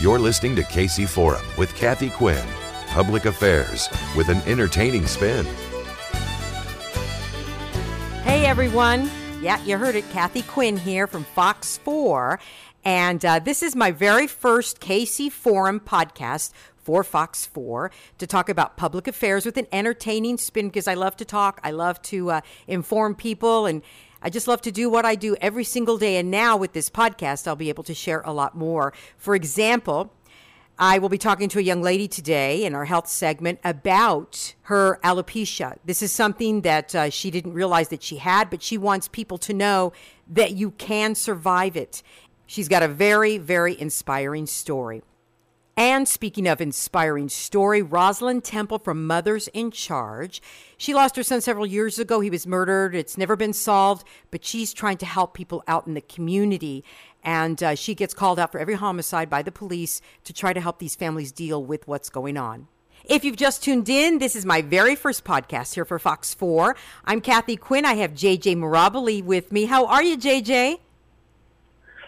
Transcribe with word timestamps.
You're 0.00 0.20
listening 0.20 0.54
to 0.54 0.62
KC 0.62 1.08
Forum 1.08 1.44
with 1.56 1.74
Kathy 1.74 2.08
Quinn, 2.08 2.46
public 2.86 3.24
affairs 3.24 3.88
with 4.16 4.28
an 4.28 4.40
entertaining 4.46 5.08
spin. 5.08 5.44
Hey 8.22 8.46
everyone. 8.46 9.10
Yeah, 9.40 9.60
you 9.64 9.76
heard 9.76 9.96
it. 9.96 10.08
Kathy 10.10 10.42
Quinn 10.42 10.76
here 10.76 11.08
from 11.08 11.24
Fox 11.24 11.78
4. 11.78 12.38
And 12.84 13.24
uh, 13.24 13.40
this 13.40 13.60
is 13.60 13.74
my 13.74 13.90
very 13.90 14.28
first 14.28 14.78
KC 14.78 15.32
Forum 15.32 15.80
podcast 15.80 16.52
for 16.76 17.02
Fox 17.02 17.44
4 17.46 17.90
to 18.18 18.26
talk 18.28 18.48
about 18.48 18.76
public 18.76 19.08
affairs 19.08 19.44
with 19.44 19.56
an 19.56 19.66
entertaining 19.72 20.38
spin 20.38 20.68
because 20.68 20.86
I 20.86 20.94
love 20.94 21.16
to 21.16 21.24
talk. 21.24 21.60
I 21.64 21.72
love 21.72 22.00
to 22.02 22.30
uh, 22.30 22.40
inform 22.68 23.16
people 23.16 23.66
and 23.66 23.82
I 24.22 24.30
just 24.30 24.48
love 24.48 24.60
to 24.62 24.72
do 24.72 24.90
what 24.90 25.04
I 25.04 25.14
do 25.14 25.36
every 25.40 25.64
single 25.64 25.98
day. 25.98 26.16
And 26.16 26.30
now 26.30 26.56
with 26.56 26.72
this 26.72 26.90
podcast, 26.90 27.46
I'll 27.46 27.56
be 27.56 27.68
able 27.68 27.84
to 27.84 27.94
share 27.94 28.22
a 28.24 28.32
lot 28.32 28.56
more. 28.56 28.92
For 29.16 29.34
example, 29.34 30.12
I 30.78 30.98
will 30.98 31.08
be 31.08 31.18
talking 31.18 31.48
to 31.50 31.58
a 31.58 31.62
young 31.62 31.82
lady 31.82 32.06
today 32.06 32.64
in 32.64 32.74
our 32.74 32.84
health 32.84 33.08
segment 33.08 33.58
about 33.64 34.54
her 34.62 35.00
alopecia. 35.02 35.76
This 35.84 36.02
is 36.02 36.12
something 36.12 36.60
that 36.60 36.94
uh, 36.94 37.10
she 37.10 37.32
didn't 37.32 37.52
realize 37.52 37.88
that 37.88 38.02
she 38.02 38.16
had, 38.16 38.48
but 38.48 38.62
she 38.62 38.78
wants 38.78 39.08
people 39.08 39.38
to 39.38 39.52
know 39.52 39.92
that 40.28 40.52
you 40.52 40.70
can 40.72 41.16
survive 41.16 41.76
it. 41.76 42.02
She's 42.46 42.68
got 42.68 42.84
a 42.84 42.88
very, 42.88 43.38
very 43.38 43.78
inspiring 43.78 44.46
story. 44.46 45.02
And 45.78 46.08
speaking 46.08 46.48
of 46.48 46.60
inspiring 46.60 47.28
story, 47.28 47.84
Rosilyn 47.84 48.42
Temple 48.42 48.80
from 48.80 49.06
Mothers 49.06 49.46
in 49.54 49.70
Charge. 49.70 50.42
She 50.76 50.92
lost 50.92 51.14
her 51.14 51.22
son 51.22 51.40
several 51.40 51.66
years 51.66 52.00
ago. 52.00 52.18
He 52.18 52.30
was 52.30 52.48
murdered. 52.48 52.96
It's 52.96 53.16
never 53.16 53.36
been 53.36 53.52
solved, 53.52 54.04
but 54.32 54.44
she's 54.44 54.72
trying 54.72 54.96
to 54.96 55.06
help 55.06 55.34
people 55.34 55.62
out 55.68 55.86
in 55.86 55.94
the 55.94 56.00
community. 56.00 56.82
And 57.22 57.62
uh, 57.62 57.76
she 57.76 57.94
gets 57.94 58.12
called 58.12 58.40
out 58.40 58.50
for 58.50 58.58
every 58.58 58.74
homicide 58.74 59.30
by 59.30 59.42
the 59.42 59.52
police 59.52 60.00
to 60.24 60.32
try 60.32 60.52
to 60.52 60.60
help 60.60 60.80
these 60.80 60.96
families 60.96 61.30
deal 61.30 61.64
with 61.64 61.86
what's 61.86 62.10
going 62.10 62.36
on. 62.36 62.66
If 63.04 63.24
you've 63.24 63.36
just 63.36 63.62
tuned 63.62 63.88
in, 63.88 64.18
this 64.18 64.34
is 64.34 64.44
my 64.44 64.62
very 64.62 64.96
first 64.96 65.22
podcast 65.22 65.74
here 65.74 65.84
for 65.84 66.00
Fox 66.00 66.34
4. 66.34 66.74
I'm 67.04 67.20
Kathy 67.20 67.54
Quinn. 67.54 67.84
I 67.84 67.94
have 67.94 68.14
JJ 68.14 68.56
Mirabile 68.56 69.22
with 69.22 69.52
me. 69.52 69.66
How 69.66 69.86
are 69.86 70.02
you, 70.02 70.18
JJ? 70.18 70.80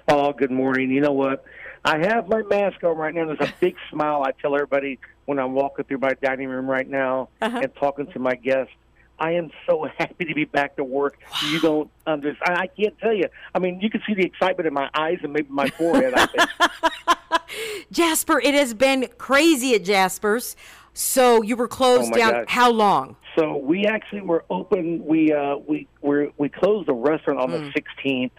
Oh, 0.08 0.32
good 0.32 0.50
morning. 0.50 0.90
You 0.90 1.02
know 1.02 1.12
what? 1.12 1.44
I 1.84 1.98
have 1.98 2.28
my 2.28 2.42
mask 2.42 2.82
on 2.84 2.96
right 2.96 3.14
now. 3.14 3.26
There's 3.26 3.40
a 3.40 3.52
big 3.60 3.76
smile. 3.90 4.22
I 4.22 4.32
tell 4.32 4.54
everybody 4.54 4.98
when 5.24 5.38
I'm 5.38 5.52
walking 5.54 5.84
through 5.86 5.98
my 5.98 6.14
dining 6.22 6.48
room 6.48 6.68
right 6.68 6.88
now 6.88 7.28
Uh-huh. 7.40 7.60
and 7.62 7.74
talking 7.76 8.06
to 8.12 8.18
my 8.18 8.34
guests. 8.34 8.72
I 9.18 9.32
am 9.32 9.50
so 9.66 9.86
happy 9.98 10.24
to 10.26 10.34
be 10.34 10.44
back 10.46 10.76
to 10.76 10.84
work. 10.84 11.18
You 11.50 11.60
don't 11.60 11.90
understand. 12.06 12.56
I 12.58 12.66
can't 12.68 12.98
tell 12.98 13.12
you. 13.14 13.28
I 13.54 13.58
mean, 13.58 13.80
you 13.80 13.90
can 13.90 14.02
see 14.06 14.14
the 14.14 14.24
excitement 14.24 14.66
in 14.66 14.74
my 14.74 14.88
eyes 14.94 15.18
and 15.22 15.32
maybe 15.32 15.48
my 15.50 15.68
forehead. 15.70 16.14
I 16.14 16.26
think. 16.26 16.48
Jasper, 17.92 18.40
it 18.40 18.54
has 18.54 18.74
been 18.74 19.08
crazy 19.18 19.74
at 19.74 19.84
Jasper's. 19.84 20.56
So 20.92 21.42
you 21.42 21.56
were 21.56 21.68
closed 21.68 22.12
Oh, 22.12 22.16
down 22.16 22.32
gosh. 22.32 22.44
how 22.48 22.70
long? 22.70 23.16
So 23.38 23.56
we 23.56 23.86
actually 23.86 24.22
were 24.22 24.44
open. 24.50 25.04
We 25.04 25.32
uh, 25.32 25.56
we 25.56 25.86
we 26.02 26.30
we 26.36 26.48
closed 26.48 26.88
the 26.88 26.94
restaurant 26.94 27.38
on 27.40 27.50
the 27.52 27.72
16th. 27.72 28.32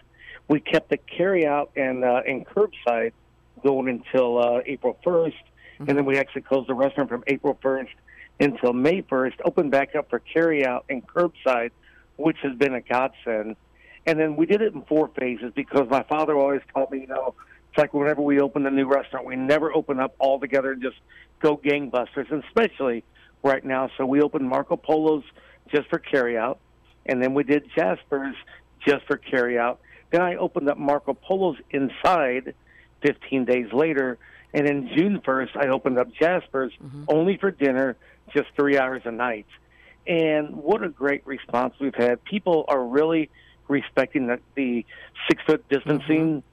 We 0.48 0.60
kept 0.60 0.90
the 0.90 0.98
carryout 0.98 1.68
and 1.76 2.04
uh, 2.04 2.20
and 2.26 2.46
curbside 2.46 3.12
going 3.62 3.88
until 3.88 4.38
uh, 4.38 4.60
April 4.66 4.98
1st, 5.04 5.34
and 5.78 5.98
then 5.98 6.04
we 6.04 6.18
actually 6.18 6.42
closed 6.42 6.68
the 6.68 6.74
restaurant 6.74 7.08
from 7.08 7.24
April 7.26 7.58
1st 7.62 7.88
until 8.40 8.72
May 8.72 9.02
1st. 9.02 9.34
Opened 9.44 9.70
back 9.70 9.94
up 9.94 10.10
for 10.10 10.20
carryout 10.20 10.82
and 10.88 11.06
curbside, 11.06 11.70
which 12.16 12.38
has 12.42 12.56
been 12.56 12.74
a 12.74 12.80
godsend. 12.80 13.56
And 14.06 14.18
then 14.18 14.36
we 14.36 14.46
did 14.46 14.62
it 14.62 14.74
in 14.74 14.82
four 14.82 15.10
phases 15.18 15.52
because 15.54 15.88
my 15.90 16.02
father 16.04 16.36
always 16.36 16.60
taught 16.74 16.90
me, 16.90 17.00
you 17.02 17.06
know, 17.06 17.34
it's 17.70 17.78
like 17.78 17.94
whenever 17.94 18.20
we 18.20 18.40
open 18.40 18.66
a 18.66 18.70
new 18.70 18.86
restaurant, 18.86 19.24
we 19.26 19.36
never 19.36 19.74
open 19.74 19.98
up 19.98 20.14
all 20.18 20.38
together 20.38 20.72
and 20.72 20.82
just 20.82 20.96
go 21.40 21.56
gangbusters, 21.56 22.30
and 22.30 22.44
especially 22.44 23.02
right 23.42 23.64
now. 23.64 23.88
So 23.96 24.04
we 24.04 24.20
opened 24.20 24.48
Marco 24.48 24.76
Polo's 24.76 25.24
just 25.72 25.88
for 25.88 25.98
carryout, 25.98 26.58
and 27.06 27.22
then 27.22 27.32
we 27.34 27.44
did 27.44 27.70
Jasper's 27.74 28.36
just 28.86 29.06
for 29.06 29.16
carryout. 29.16 29.78
Then 30.10 30.20
I 30.20 30.36
opened 30.36 30.68
up 30.68 30.76
Marco 30.76 31.14
Polo's 31.14 31.56
inside 31.70 32.54
15 33.02 33.44
days 33.44 33.72
later, 33.72 34.18
and 34.54 34.66
then 34.66 34.90
June 34.96 35.20
1st 35.20 35.56
I 35.56 35.68
opened 35.68 35.98
up 35.98 36.08
Jasper's 36.12 36.72
mm-hmm. 36.82 37.04
only 37.08 37.36
for 37.36 37.50
dinner, 37.50 37.96
just 38.34 38.48
three 38.56 38.78
hours 38.78 39.02
a 39.04 39.10
night. 39.10 39.46
And 40.06 40.56
what 40.56 40.82
a 40.82 40.88
great 40.88 41.26
response 41.26 41.74
we've 41.80 41.94
had. 41.94 42.22
People 42.24 42.64
are 42.68 42.84
really 42.84 43.30
respecting 43.68 44.26
the, 44.26 44.40
the 44.54 44.84
six 45.28 45.42
foot 45.46 45.68
distancing. 45.68 46.42
Mm-hmm. 46.42 46.46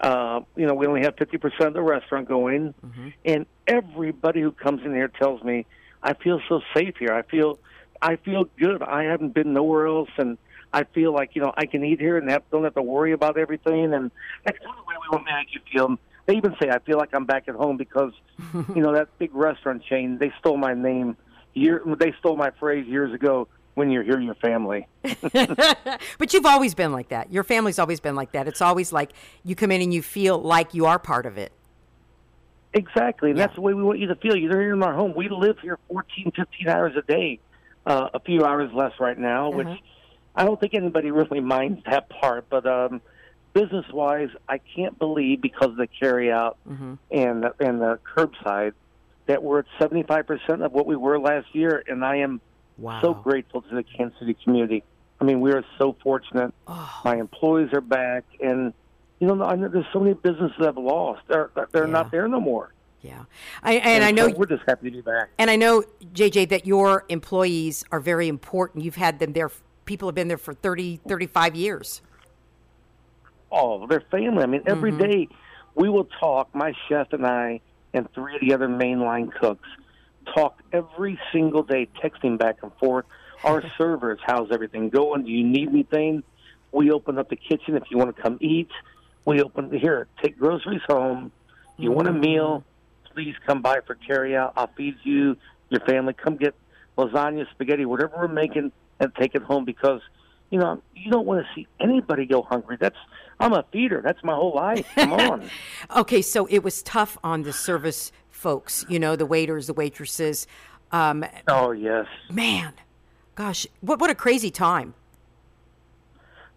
Uh, 0.00 0.40
you 0.56 0.66
know, 0.66 0.74
we 0.74 0.86
only 0.86 1.02
have 1.02 1.16
50% 1.16 1.66
of 1.66 1.74
the 1.74 1.82
restaurant 1.82 2.28
going. 2.28 2.74
Mm-hmm. 2.84 3.08
And 3.24 3.46
everybody 3.66 4.40
who 4.40 4.52
comes 4.52 4.82
in 4.84 4.92
here 4.92 5.08
tells 5.08 5.42
me, 5.42 5.66
I 6.02 6.14
feel 6.14 6.40
so 6.48 6.60
safe 6.74 6.94
here. 6.98 7.12
I 7.12 7.22
feel, 7.22 7.58
I 8.00 8.16
feel 8.16 8.44
good. 8.58 8.82
I 8.82 9.04
haven't 9.04 9.34
been 9.34 9.52
nowhere 9.52 9.86
else. 9.86 10.10
And 10.18 10.38
I 10.72 10.84
feel 10.84 11.12
like, 11.12 11.30
you 11.34 11.42
know, 11.42 11.52
I 11.56 11.66
can 11.66 11.84
eat 11.84 12.00
here 12.00 12.18
and 12.18 12.30
have, 12.30 12.42
don't 12.50 12.64
have 12.64 12.74
to 12.74 12.82
worry 12.82 13.12
about 13.12 13.38
everything. 13.38 13.94
And 13.94 14.10
that's 14.44 14.58
kind 14.58 14.70
of 14.70 14.76
the 14.76 14.88
way 14.88 14.94
we 15.00 15.16
want 15.16 15.26
to 15.26 15.32
make 15.34 15.54
you 15.54 15.60
feel. 15.72 15.98
They 16.26 16.36
even 16.36 16.54
say, 16.60 16.68
I 16.70 16.80
feel 16.80 16.98
like 16.98 17.10
I'm 17.14 17.24
back 17.24 17.44
at 17.48 17.54
home 17.54 17.76
because, 17.76 18.12
you 18.74 18.82
know, 18.82 18.92
that 18.92 19.08
big 19.18 19.34
restaurant 19.34 19.82
chain, 19.84 20.18
they 20.18 20.32
stole 20.40 20.56
my 20.56 20.74
name. 20.74 21.16
Year, 21.54 21.82
they 21.98 22.12
stole 22.18 22.36
my 22.36 22.50
phrase 22.58 22.86
years 22.86 23.14
ago 23.14 23.48
when 23.74 23.90
you're 23.90 24.02
here, 24.02 24.16
in 24.18 24.22
your 24.24 24.34
family. 24.36 24.86
But 26.18 26.32
you've 26.32 26.46
always 26.46 26.74
been 26.74 26.92
like 26.92 27.08
that. 27.08 27.32
Your 27.32 27.44
family's 27.44 27.78
always 27.78 28.00
been 28.00 28.14
like 28.16 28.32
that. 28.32 28.48
It's 28.48 28.60
always 28.60 28.92
like 28.92 29.12
you 29.44 29.54
come 29.54 29.70
in 29.70 29.80
and 29.80 29.94
you 29.94 30.02
feel 30.02 30.38
like 30.38 30.74
you 30.74 30.86
are 30.86 30.98
part 30.98 31.24
of 31.26 31.38
it. 31.38 31.52
Exactly, 32.74 33.30
and 33.30 33.38
Yeah. 33.38 33.46
that's 33.46 33.54
the 33.54 33.62
way 33.62 33.72
we 33.72 33.82
want 33.82 33.98
you 33.98 34.08
to 34.08 34.14
feel. 34.16 34.36
You're 34.36 34.60
here 34.60 34.74
in 34.74 34.82
our 34.82 34.94
home. 34.94 35.14
We 35.16 35.28
live 35.30 35.58
here 35.60 35.78
14, 35.88 36.32
15 36.36 36.68
hours 36.68 36.92
a 36.96 37.02
day, 37.02 37.38
uh, 37.86 38.08
a 38.12 38.20
few 38.20 38.44
hours 38.44 38.70
less 38.74 38.92
right 39.00 39.18
now, 39.18 39.48
which 39.50 39.66
Uh-huh. 39.66 39.76
I 40.36 40.44
don't 40.44 40.60
think 40.60 40.74
anybody 40.74 41.10
really 41.10 41.40
minds 41.40 41.82
that 41.86 42.08
part. 42.08 42.48
But 42.50 42.66
um, 42.66 43.00
business 43.52 43.86
wise, 43.92 44.28
I 44.48 44.58
can't 44.58 44.98
believe 44.98 45.40
because 45.40 45.70
of 45.70 45.76
the 45.76 45.86
carry 45.88 46.30
out 46.30 46.58
Mm-hmm. 46.68 46.94
and 47.10 47.42
the, 47.44 47.54
and 47.60 47.80
the 47.80 47.98
curbside 48.16 48.72
that 49.26 49.42
we're 49.42 49.60
at 49.60 49.64
75 49.78 50.26
percent 50.26 50.62
of 50.62 50.72
what 50.72 50.86
we 50.86 50.94
were 50.96 51.18
last 51.18 51.54
year, 51.54 51.82
and 51.88 52.04
I 52.04 52.16
am 52.16 52.40
Wow. 52.78 53.00
so 53.00 53.14
grateful 53.14 53.62
to 53.62 53.74
the 53.74 53.82
Kansas 53.82 54.18
City 54.18 54.36
community. 54.44 54.84
I 55.18 55.24
mean, 55.24 55.40
we 55.40 55.50
are 55.52 55.64
so 55.78 55.96
fortunate. 56.02 56.52
Oh. 56.68 57.00
My 57.06 57.16
employees 57.16 57.72
are 57.72 57.80
back, 57.80 58.24
and 58.40 58.74
you 59.18 59.26
know, 59.26 59.42
I 59.42 59.56
know 59.56 59.68
there's 59.68 59.86
so 59.94 60.00
many 60.00 60.12
businesses 60.12 60.54
that 60.58 60.66
have 60.66 60.76
lost. 60.76 61.22
They're 61.26 61.50
they're 61.72 61.86
Yeah. 61.86 61.90
not 61.90 62.10
there 62.10 62.28
no 62.28 62.38
more. 62.38 62.72
Yeah. 63.00 63.24
I, 63.62 63.74
and 63.76 64.04
I 64.04 64.10
know 64.10 64.28
so 64.28 64.34
we're 64.36 64.46
just 64.46 64.64
happy 64.68 64.90
to 64.90 64.96
be 64.96 65.00
back. 65.00 65.28
and 65.38 65.50
I 65.50 65.56
know 65.56 65.84
JJ 66.12 66.48
that 66.50 66.66
your 66.66 67.04
employees 67.08 67.82
are 67.92 68.00
very 68.00 68.28
important. 68.28 68.84
You've 68.84 68.96
had 68.96 69.18
them 69.20 69.32
there 69.32 69.50
people 69.86 70.08
have 70.08 70.14
been 70.14 70.28
there 70.28 70.36
for 70.38 70.52
30 70.52 71.00
35 71.08 71.54
years. 71.56 72.02
Oh, 73.50 73.86
they're 73.86 74.02
family. 74.10 74.42
I 74.42 74.46
mean, 74.46 74.62
every 74.66 74.92
Mm-hmm. 74.92 75.00
day 75.02 75.28
we 75.74 75.88
will 75.88 76.08
talk. 76.20 76.54
My 76.54 76.72
chef 76.88 77.08
and 77.12 77.24
I 77.26 77.60
and 77.94 78.06
three 78.14 78.34
of 78.34 78.40
the 78.40 78.52
other 78.52 78.68
mainline 78.68 79.32
cooks 79.40 79.68
talk 80.34 80.56
every 80.72 81.18
single 81.32 81.62
day, 81.62 81.88
texting 82.02 82.36
back 82.38 82.56
and 82.62 82.72
forth. 82.80 83.04
Our 83.44 83.62
servers, 83.78 84.18
how's 84.26 84.48
everything 84.52 84.90
going? 84.90 85.24
Do 85.24 85.30
you 85.30 85.44
need 85.46 85.68
anything? 85.68 86.22
We 86.72 86.90
open 86.90 87.18
up 87.18 87.30
the 87.30 87.36
kitchen 87.36 87.76
if 87.76 87.84
you 87.90 87.96
want 87.96 88.14
to 88.14 88.20
come 88.22 88.38
eat. 88.40 88.68
We 89.24 89.40
open 89.40 89.70
here, 89.78 90.08
take 90.22 90.38
groceries 90.38 90.82
home. 90.88 91.32
You 91.78 91.92
want 91.92 92.08
a 92.08 92.12
Mm-hmm. 92.12 92.20
meal? 92.20 92.64
Please 93.14 93.34
come 93.46 93.62
by 93.62 93.78
for 93.86 93.94
carry 93.94 94.36
out. 94.36 94.52
I'll 94.56 94.70
feed 94.76 94.94
you, 95.04 95.36
your 95.70 95.80
family. 95.80 96.12
Come 96.12 96.36
get 96.36 96.54
lasagna, 96.98 97.44
spaghetti, 97.52 97.84
whatever 97.86 98.12
we're 98.18 98.28
making, 98.28 98.72
and 99.00 99.14
take 99.14 99.34
it 99.34 99.42
home 99.42 99.64
because 99.64 100.00
you 100.50 100.58
know 100.58 100.82
you 100.94 101.10
don't 101.10 101.26
want 101.26 101.44
to 101.44 101.54
see 101.54 101.66
anybody 101.80 102.26
go 102.26 102.42
hungry. 102.42 102.76
That's 102.78 102.96
I'm 103.38 103.52
a 103.52 103.64
feeder. 103.72 104.00
That's 104.04 104.22
my 104.24 104.34
whole 104.34 104.54
life. 104.54 104.86
Come 104.94 105.12
on. 105.14 105.50
Okay, 105.94 106.22
so 106.22 106.46
it 106.46 106.62
was 106.62 106.82
tough 106.82 107.18
on 107.22 107.42
the 107.42 107.52
service 107.52 108.12
folks, 108.30 108.84
you 108.88 108.98
know, 108.98 109.16
the 109.16 109.26
waiters, 109.26 109.66
the 109.66 109.74
waitresses. 109.74 110.46
Um, 110.92 111.24
oh 111.48 111.72
yes. 111.72 112.06
man, 112.30 112.74
gosh, 113.34 113.66
what 113.80 113.98
what 113.98 114.10
a 114.10 114.14
crazy 114.14 114.50
time. 114.50 114.94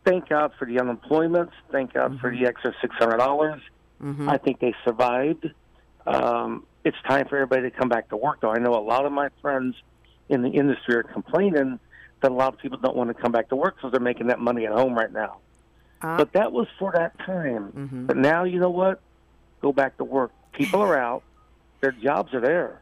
Thank 0.05 0.29
God 0.29 0.51
for 0.57 0.65
the 0.65 0.79
unemployment. 0.79 1.49
Thank 1.71 1.93
God 1.93 2.19
for 2.19 2.31
the 2.31 2.45
extra 2.45 2.73
six 2.81 2.95
hundred 2.95 3.17
dollars. 3.17 3.61
I 4.01 4.37
think 4.37 4.59
they 4.59 4.73
survived. 4.85 5.51
Um, 6.07 6.65
it's 6.85 6.97
time 7.07 7.27
for 7.27 7.35
everybody 7.35 7.69
to 7.69 7.71
come 7.71 7.89
back 7.89 8.09
to 8.09 8.17
work, 8.17 8.39
though. 8.41 8.51
I 8.51 8.59
know 8.59 8.73
a 8.73 8.79
lot 8.79 9.05
of 9.05 9.11
my 9.11 9.29
friends 9.41 9.75
in 10.29 10.41
the 10.41 10.49
industry 10.49 10.95
are 10.95 11.03
complaining 11.03 11.79
that 12.21 12.31
a 12.31 12.33
lot 12.33 12.53
of 12.53 12.59
people 12.59 12.77
don't 12.77 12.95
want 12.95 13.09
to 13.09 13.13
come 13.13 13.31
back 13.31 13.49
to 13.49 13.55
work 13.55 13.75
because 13.75 13.91
they're 13.91 13.99
making 13.99 14.27
that 14.27 14.39
money 14.39 14.65
at 14.65 14.71
home 14.71 14.93
right 14.95 15.11
now. 15.11 15.37
Uh, 16.01 16.17
but 16.17 16.31
that 16.33 16.51
was 16.51 16.67
for 16.77 16.91
that 16.93 17.17
time. 17.19 18.05
But 18.07 18.17
now, 18.17 18.43
you 18.43 18.59
know 18.59 18.69
what? 18.69 19.01
Go 19.61 19.71
back 19.73 19.97
to 19.97 20.03
work. 20.03 20.31
People 20.53 20.81
are 20.81 20.97
out. 20.97 21.23
Their 21.81 21.91
jobs 21.91 22.33
are 22.33 22.41
there. 22.41 22.81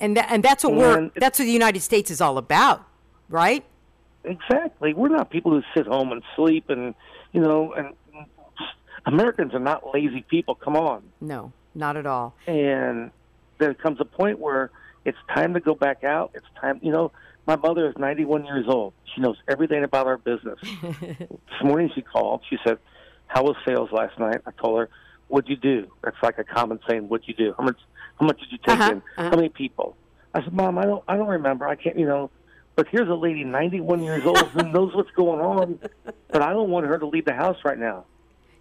and 0.00 0.16
that, 0.16 0.28
and 0.30 0.42
that's 0.42 0.64
what 0.64 0.74
we're 0.74 1.04
it, 1.06 1.12
that's 1.16 1.38
what 1.38 1.44
the 1.46 1.50
United 1.52 1.80
States 1.80 2.10
is 2.10 2.20
all 2.20 2.38
about, 2.38 2.84
right? 3.28 3.64
Exactly. 4.24 4.94
We're 4.94 5.08
not 5.08 5.30
people 5.30 5.50
who 5.52 5.62
sit 5.74 5.86
home 5.86 6.12
and 6.12 6.22
sleep, 6.36 6.70
and 6.70 6.94
you 7.32 7.40
know, 7.40 7.72
and 7.72 7.94
Americans 9.06 9.54
are 9.54 9.58
not 9.58 9.82
lazy 9.92 10.22
people. 10.22 10.54
Come 10.54 10.76
on. 10.76 11.02
No. 11.20 11.52
Not 11.74 11.96
at 11.96 12.06
all. 12.06 12.34
And 12.46 13.10
there 13.58 13.74
comes 13.74 13.98
a 14.00 14.04
point 14.04 14.38
where 14.38 14.70
it's 15.04 15.18
time 15.34 15.54
to 15.54 15.60
go 15.60 15.74
back 15.74 16.04
out. 16.04 16.30
It's 16.34 16.46
time, 16.60 16.78
you 16.82 16.92
know. 16.92 17.12
My 17.46 17.56
mother 17.56 17.88
is 17.88 17.94
91 17.98 18.44
years 18.44 18.66
old. 18.68 18.94
She 19.14 19.20
knows 19.20 19.36
everything 19.48 19.82
about 19.84 20.06
our 20.06 20.18
business. 20.18 20.58
this 21.00 21.62
morning 21.62 21.90
she 21.94 22.02
called. 22.02 22.42
She 22.48 22.56
said, 22.64 22.78
"How 23.26 23.42
was 23.42 23.56
sales 23.66 23.90
last 23.92 24.18
night?" 24.18 24.40
I 24.46 24.52
told 24.52 24.78
her, 24.78 24.88
"What'd 25.28 25.48
you 25.50 25.56
do?" 25.56 25.90
That's 26.02 26.16
like 26.22 26.38
a 26.38 26.44
common 26.44 26.78
saying. 26.88 27.08
What'd 27.08 27.26
you 27.26 27.34
do? 27.34 27.54
How 27.58 27.64
much? 27.64 27.78
How 28.20 28.26
much 28.26 28.38
did 28.40 28.52
you 28.52 28.58
take 28.58 28.78
Uh-huh, 28.78 28.92
in? 28.92 28.98
uh-huh. 28.98 29.30
How 29.30 29.36
many 29.36 29.48
people? 29.48 29.96
I 30.34 30.42
said, 30.42 30.52
"Mom, 30.52 30.78
I 30.78 30.84
don't. 30.84 31.02
I 31.08 31.16
don't 31.16 31.28
remember. 31.28 31.66
I 31.66 31.74
can't. 31.74 31.98
You 31.98 32.06
know." 32.06 32.30
But 32.74 32.86
here's 32.90 33.08
a 33.10 33.14
lady, 33.14 33.44
91 33.44 34.02
years 34.02 34.24
old, 34.24 34.38
who 34.38 34.62
knows 34.72 34.94
what's 34.94 35.10
going 35.10 35.40
on. 35.40 35.78
But 36.30 36.40
I 36.40 36.54
don't 36.54 36.70
want 36.70 36.86
her 36.86 36.96
to 36.98 37.06
leave 37.06 37.26
the 37.26 37.34
house 37.34 37.58
right 37.66 37.78
now. 37.78 38.06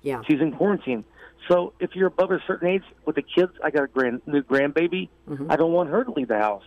Yeah. 0.01 0.21
She's 0.27 0.41
in 0.41 0.51
quarantine. 0.51 1.05
So 1.47 1.71
if 1.79 1.95
you're 1.95 2.07
above 2.07 2.29
a 2.31 2.39
certain 2.45 2.67
age 2.67 2.83
with 3.05 3.15
the 3.15 3.21
kids, 3.21 3.53
I 3.63 3.69
got 3.71 3.83
a 3.83 3.87
grand 3.87 4.21
new 4.25 4.41
grandbaby. 4.43 5.07
I 5.49 5.55
don't 5.55 5.71
want 5.71 5.89
her 5.91 6.03
to 6.03 6.11
leave 6.11 6.27
the 6.27 6.39
house. 6.39 6.63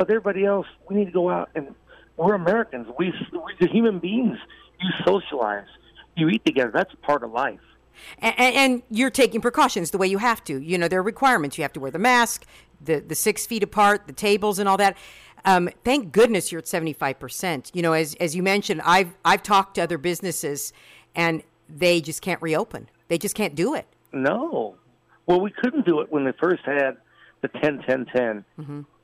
But 0.00 0.08
everybody 0.08 0.46
else, 0.46 0.66
we 0.88 0.96
need 0.96 1.04
to 1.04 1.10
go 1.10 1.28
out 1.28 1.50
and 1.54 1.74
we're 2.16 2.32
Americans. 2.32 2.86
We 2.98 3.12
we're 3.34 3.68
human 3.68 3.98
beings. 3.98 4.38
You 4.80 4.88
socialize. 5.04 5.66
You 6.16 6.30
eat 6.30 6.42
together. 6.42 6.70
That's 6.72 6.94
part 7.02 7.22
of 7.22 7.32
life. 7.32 7.60
And, 8.18 8.34
and 8.38 8.82
you're 8.88 9.10
taking 9.10 9.42
precautions 9.42 9.90
the 9.90 9.98
way 9.98 10.06
you 10.06 10.16
have 10.16 10.42
to. 10.44 10.58
You 10.58 10.78
know, 10.78 10.88
there 10.88 11.00
are 11.00 11.02
requirements. 11.02 11.58
You 11.58 11.64
have 11.64 11.74
to 11.74 11.80
wear 11.80 11.90
the 11.90 11.98
mask, 11.98 12.46
the, 12.80 13.00
the 13.00 13.14
six 13.14 13.44
feet 13.44 13.62
apart, 13.62 14.06
the 14.06 14.14
tables, 14.14 14.58
and 14.58 14.70
all 14.70 14.78
that. 14.78 14.96
Um, 15.44 15.68
thank 15.84 16.12
goodness 16.12 16.50
you're 16.50 16.60
at 16.60 16.64
75%. 16.64 17.70
You 17.74 17.82
know, 17.82 17.92
as, 17.92 18.14
as 18.14 18.34
you 18.34 18.42
mentioned, 18.42 18.80
I've, 18.86 19.14
I've 19.22 19.42
talked 19.42 19.74
to 19.74 19.82
other 19.82 19.98
businesses 19.98 20.72
and 21.14 21.42
they 21.68 22.00
just 22.00 22.22
can't 22.22 22.40
reopen. 22.40 22.88
They 23.08 23.18
just 23.18 23.34
can't 23.34 23.54
do 23.54 23.74
it. 23.74 23.86
No. 24.14 24.76
Well, 25.26 25.42
we 25.42 25.50
couldn't 25.50 25.84
do 25.84 26.00
it 26.00 26.10
when 26.10 26.24
they 26.24 26.32
first 26.40 26.62
had 26.64 26.96
the 27.42 27.48
10 27.48 27.82
10 27.86 28.06
10. 28.06 28.44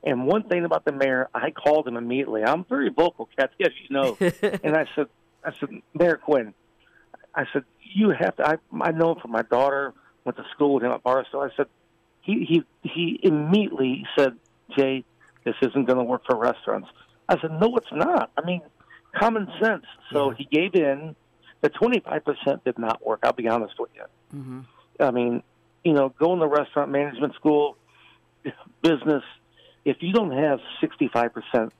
And 0.07 0.25
one 0.25 0.43
thing 0.43 0.63
about 0.63 0.85
the 0.85 0.93
mayor, 0.93 1.27
I 1.33 1.51
called 1.51 1.87
him 1.87 1.97
immediately. 1.97 2.41
I'm 2.43 2.63
very 2.63 2.89
vocal, 2.89 3.27
Kathy, 3.37 3.65
as 3.65 3.71
you 3.83 3.93
know. 3.93 4.17
and 4.63 4.75
I 4.75 4.85
said, 4.95 5.07
I 5.43 5.51
said, 5.59 5.69
Mayor 5.93 6.15
Quinn, 6.17 6.53
I 7.35 7.43
said, 7.51 7.63
you 7.93 8.11
have 8.11 8.35
to. 8.37 8.47
I, 8.47 8.55
I 8.81 8.91
know 8.91 9.11
him 9.13 9.19
from 9.21 9.31
my 9.31 9.41
daughter 9.41 9.93
went 10.23 10.37
to 10.37 10.45
school 10.53 10.75
with 10.75 10.83
him 10.83 10.91
at 10.91 11.03
Barstow. 11.03 11.41
I 11.41 11.49
said, 11.57 11.67
he 12.21 12.45
he 12.45 12.63
he 12.83 13.19
immediately 13.21 14.05
said, 14.17 14.37
Jay, 14.77 15.03
this 15.43 15.55
isn't 15.61 15.85
going 15.85 15.97
to 15.97 16.03
work 16.03 16.23
for 16.25 16.37
restaurants. 16.37 16.87
I 17.29 17.39
said, 17.41 17.51
no, 17.59 17.75
it's 17.75 17.91
not. 17.91 18.31
I 18.37 18.45
mean, 18.45 18.61
common 19.17 19.47
sense. 19.61 19.85
So 20.13 20.29
he 20.31 20.45
gave 20.45 20.73
in. 20.75 21.15
The 21.61 21.71
25% 21.71 22.63
did 22.65 22.77
not 22.77 23.05
work. 23.05 23.21
I'll 23.23 23.33
be 23.33 23.47
honest 23.47 23.73
with 23.79 23.89
you. 23.95 24.03
mhm 24.39 24.65
I 24.99 25.11
mean, 25.11 25.43
you 25.83 25.93
know, 25.93 26.09
going 26.09 26.39
to 26.39 26.47
restaurant 26.47 26.91
management 26.91 27.33
school, 27.35 27.77
business, 28.81 29.23
if 29.87 29.97
you 30.01 30.11
don't 30.11 30.31
have 30.31 30.59
65% 30.83 31.71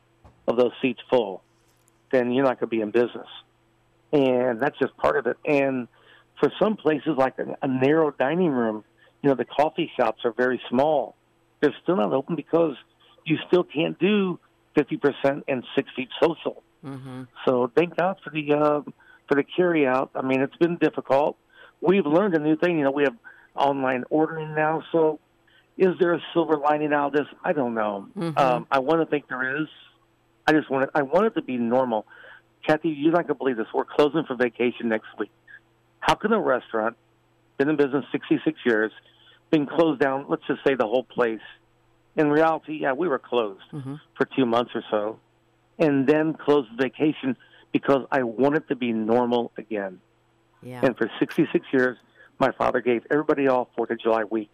of 0.48 0.58
those 0.58 0.72
seats 0.82 1.02
full, 1.10 1.44
then 2.10 2.32
you're 2.32 2.46
not 2.46 2.58
going 2.58 2.70
to 2.70 2.76
be 2.76 2.80
in 2.80 2.90
business. 2.90 3.28
And 4.14 4.62
that's 4.62 4.80
just 4.80 4.96
part 4.96 5.18
of 5.18 5.28
it. 5.28 5.36
And 5.46 5.90
for 6.40 6.50
some 6.58 6.78
places, 6.78 7.18
like 7.18 7.38
a, 7.38 7.58
a 7.62 7.68
narrow 7.68 8.12
dining 8.12 8.52
room, 8.52 8.86
you 9.22 9.30
know, 9.30 9.36
the 9.36 9.44
coffee 9.44 9.92
shops 9.98 10.22
are 10.24 10.32
very 10.32 10.62
small. 10.70 11.16
They're 11.60 11.76
still 11.84 11.98
not 11.98 12.14
open 12.14 12.38
because 12.38 12.78
you 13.26 13.40
still 13.48 13.66
can't 13.66 14.00
do 14.00 14.40
50% 14.78 15.44
and 15.50 15.66
six 15.76 15.90
feet 15.94 16.08
social. 16.24 16.64
So 17.46 17.70
thank 17.76 17.98
God 17.98 18.20
for 18.24 18.30
the 18.30 18.54
uh, 18.54 18.82
for 19.28 19.36
the 19.36 19.44
carry 19.44 19.86
out. 19.86 20.12
I 20.16 20.22
mean, 20.22 20.40
it's 20.40 20.56
been 20.56 20.78
difficult. 20.78 21.36
We've 21.82 22.06
learned 22.06 22.36
a 22.36 22.40
new 22.40 22.56
thing. 22.56 22.78
You 22.78 22.86
know, 22.86 22.92
we 22.92 23.04
have 23.04 23.16
online 23.56 24.06
ordering 24.10 24.56
now. 24.56 24.84
So 24.94 25.20
is 25.78 25.96
there 26.00 26.14
a 26.14 26.22
silver 26.34 26.58
lining 26.58 26.94
out 26.94 27.08
of 27.08 27.14
this? 27.14 27.28
I 27.44 27.54
don't 27.54 27.74
know. 27.74 28.08
Um, 28.38 28.68
I 28.72 28.80
want 28.80 29.02
to 29.02 29.06
think 29.06 29.28
there 29.28 29.62
is. 29.62 29.68
I 30.46 30.54
just 30.54 30.70
want 30.70 30.86
it. 30.86 30.90
I 30.96 31.04
want 31.04 31.28
it 31.28 31.36
to 31.36 31.42
be 31.42 31.58
normal. 31.58 32.06
Kathy, 32.66 32.90
you're 32.90 33.12
not 33.12 33.28
going 33.28 33.28
to 33.28 33.36
believe 33.36 33.58
this. 33.58 33.68
We're 33.74 33.86
closing 33.86 34.24
for 34.26 34.36
vacation 34.36 34.90
next 34.90 35.08
week. 35.20 35.32
How 36.00 36.16
can 36.16 36.34
a 36.34 36.40
restaurant 36.40 36.96
been 37.58 37.70
in 37.70 37.76
business 37.76 38.06
66 38.12 38.60
years, 38.66 38.92
been 39.52 39.66
closed 39.66 40.00
down? 40.00 40.26
Let's 40.28 40.44
just 40.48 40.64
say 40.66 40.76
the 40.76 40.86
whole 40.88 41.04
place. 41.04 41.42
In 42.16 42.30
reality, 42.30 42.80
yeah, 42.82 42.94
we 42.94 43.08
were 43.08 43.20
closed 43.20 43.62
for 44.16 44.26
two 44.36 44.46
months 44.46 44.72
or 44.74 44.84
so, 44.90 45.20
and 45.78 46.08
then 46.08 46.34
closed 46.34 46.70
vacation 46.78 47.38
because 47.72 48.08
I 48.12 48.24
want 48.24 48.56
it 48.56 48.68
to 48.70 48.76
be 48.76 48.92
normal 48.92 49.52
again. 49.58 50.00
Yeah. 50.64 50.82
And 50.84 50.98
for 50.98 51.12
66 51.20 51.66
years, 51.72 51.98
my 52.40 52.52
father 52.52 52.82
gave 52.82 53.06
everybody 53.12 53.48
off 53.48 53.68
Fourth 53.76 53.92
of 53.92 54.00
July 54.00 54.24
week. 54.24 54.50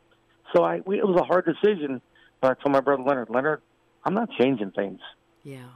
So 0.56 0.64
I, 0.64 0.82
we, 0.86 0.98
it 0.98 1.08
was 1.08 1.20
a 1.20 1.24
hard 1.24 1.46
decision. 1.46 2.02
But 2.42 2.58
I 2.58 2.62
told 2.62 2.74
my 2.74 2.82
brother 2.82 3.04
Leonard, 3.04 3.30
Leonard, 3.30 3.62
I'm 4.04 4.14
not 4.14 4.30
changing 4.40 4.72
things. 4.72 5.00
yeah. 5.44 5.70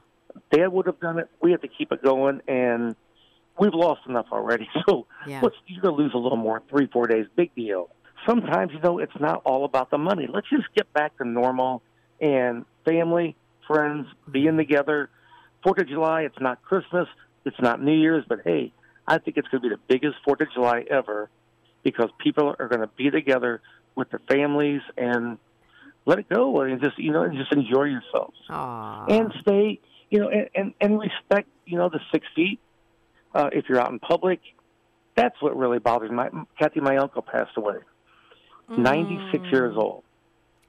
Dad 0.51 0.67
would 0.67 0.85
have 0.85 0.99
done 0.99 1.17
it. 1.17 1.29
We 1.41 1.51
have 1.51 1.61
to 1.61 1.67
keep 1.67 1.91
it 1.91 2.03
going, 2.03 2.41
and 2.47 2.95
we've 3.57 3.73
lost 3.73 4.01
enough 4.07 4.27
already. 4.31 4.69
So 4.87 5.07
Yeah. 5.25 5.41
you're 5.65 5.81
going 5.81 5.95
to 5.95 6.03
lose 6.03 6.13
a 6.13 6.17
little 6.17 6.37
more, 6.37 6.61
three, 6.69 6.85
four 6.87 7.07
days, 7.07 7.25
big 7.35 7.55
deal. 7.55 7.89
Sometimes, 8.27 8.71
you 8.73 8.79
know, 8.79 8.99
it's 8.99 9.19
not 9.19 9.41
all 9.45 9.65
about 9.65 9.89
the 9.89 9.97
money. 9.97 10.27
Let's 10.31 10.47
just 10.49 10.65
get 10.75 10.91
back 10.93 11.17
to 11.17 11.27
normal 11.27 11.81
and 12.21 12.65
family, 12.85 13.35
friends, 13.65 14.05
being 14.29 14.47
mm-hmm. 14.47 14.57
together. 14.57 15.09
Fourth 15.63 15.79
of 15.79 15.87
July, 15.87 16.21
it's 16.23 16.39
not 16.39 16.61
Christmas, 16.61 17.07
it's 17.45 17.59
not 17.59 17.81
New 17.81 17.95
Year's, 17.95 18.25
but 18.27 18.41
hey, 18.43 18.73
I 19.07 19.17
think 19.17 19.37
it's 19.37 19.47
going 19.47 19.63
to 19.63 19.69
be 19.69 19.75
the 19.75 19.81
biggest 19.87 20.17
Fourth 20.23 20.41
of 20.41 20.51
July 20.53 20.85
ever 20.89 21.29
because 21.83 22.09
people 22.19 22.53
are 22.59 22.67
going 22.67 22.81
to 22.81 22.89
be 22.95 23.09
together 23.09 23.61
with 23.97 24.09
their 24.11 24.21
families 24.29 24.81
and 24.95 25.37
let 26.05 26.19
it 26.19 26.29
go 26.29 26.61
and 26.61 26.81
just 26.81 26.97
you 26.97 27.11
know 27.11 27.23
and 27.23 27.37
just 27.37 27.51
enjoy 27.51 27.83
yourselves 27.83 28.37
Aw. 28.49 29.05
and 29.07 29.33
stay, 29.41 29.79
you 30.09 30.19
know, 30.19 30.29
and, 30.29 30.49
and, 30.55 30.73
and 30.79 30.99
respect, 30.99 31.49
you 31.65 31.77
know, 31.77 31.89
the 31.89 31.99
six 32.11 32.25
feet. 32.35 32.59
Uh, 33.35 33.49
if 33.51 33.65
you're 33.67 33.79
out 33.79 33.91
in 33.91 33.99
public, 33.99 34.39
that's 35.15 35.35
what 35.41 35.55
really 35.57 35.79
bothers 35.79 36.09
me. 36.09 36.15
My, 36.15 36.29
Kathy, 36.57 36.79
my 36.79 36.97
uncle 36.97 37.21
passed 37.21 37.51
away, 37.57 37.75
96 38.69 39.43
years 39.51 39.75
old. 39.75 40.03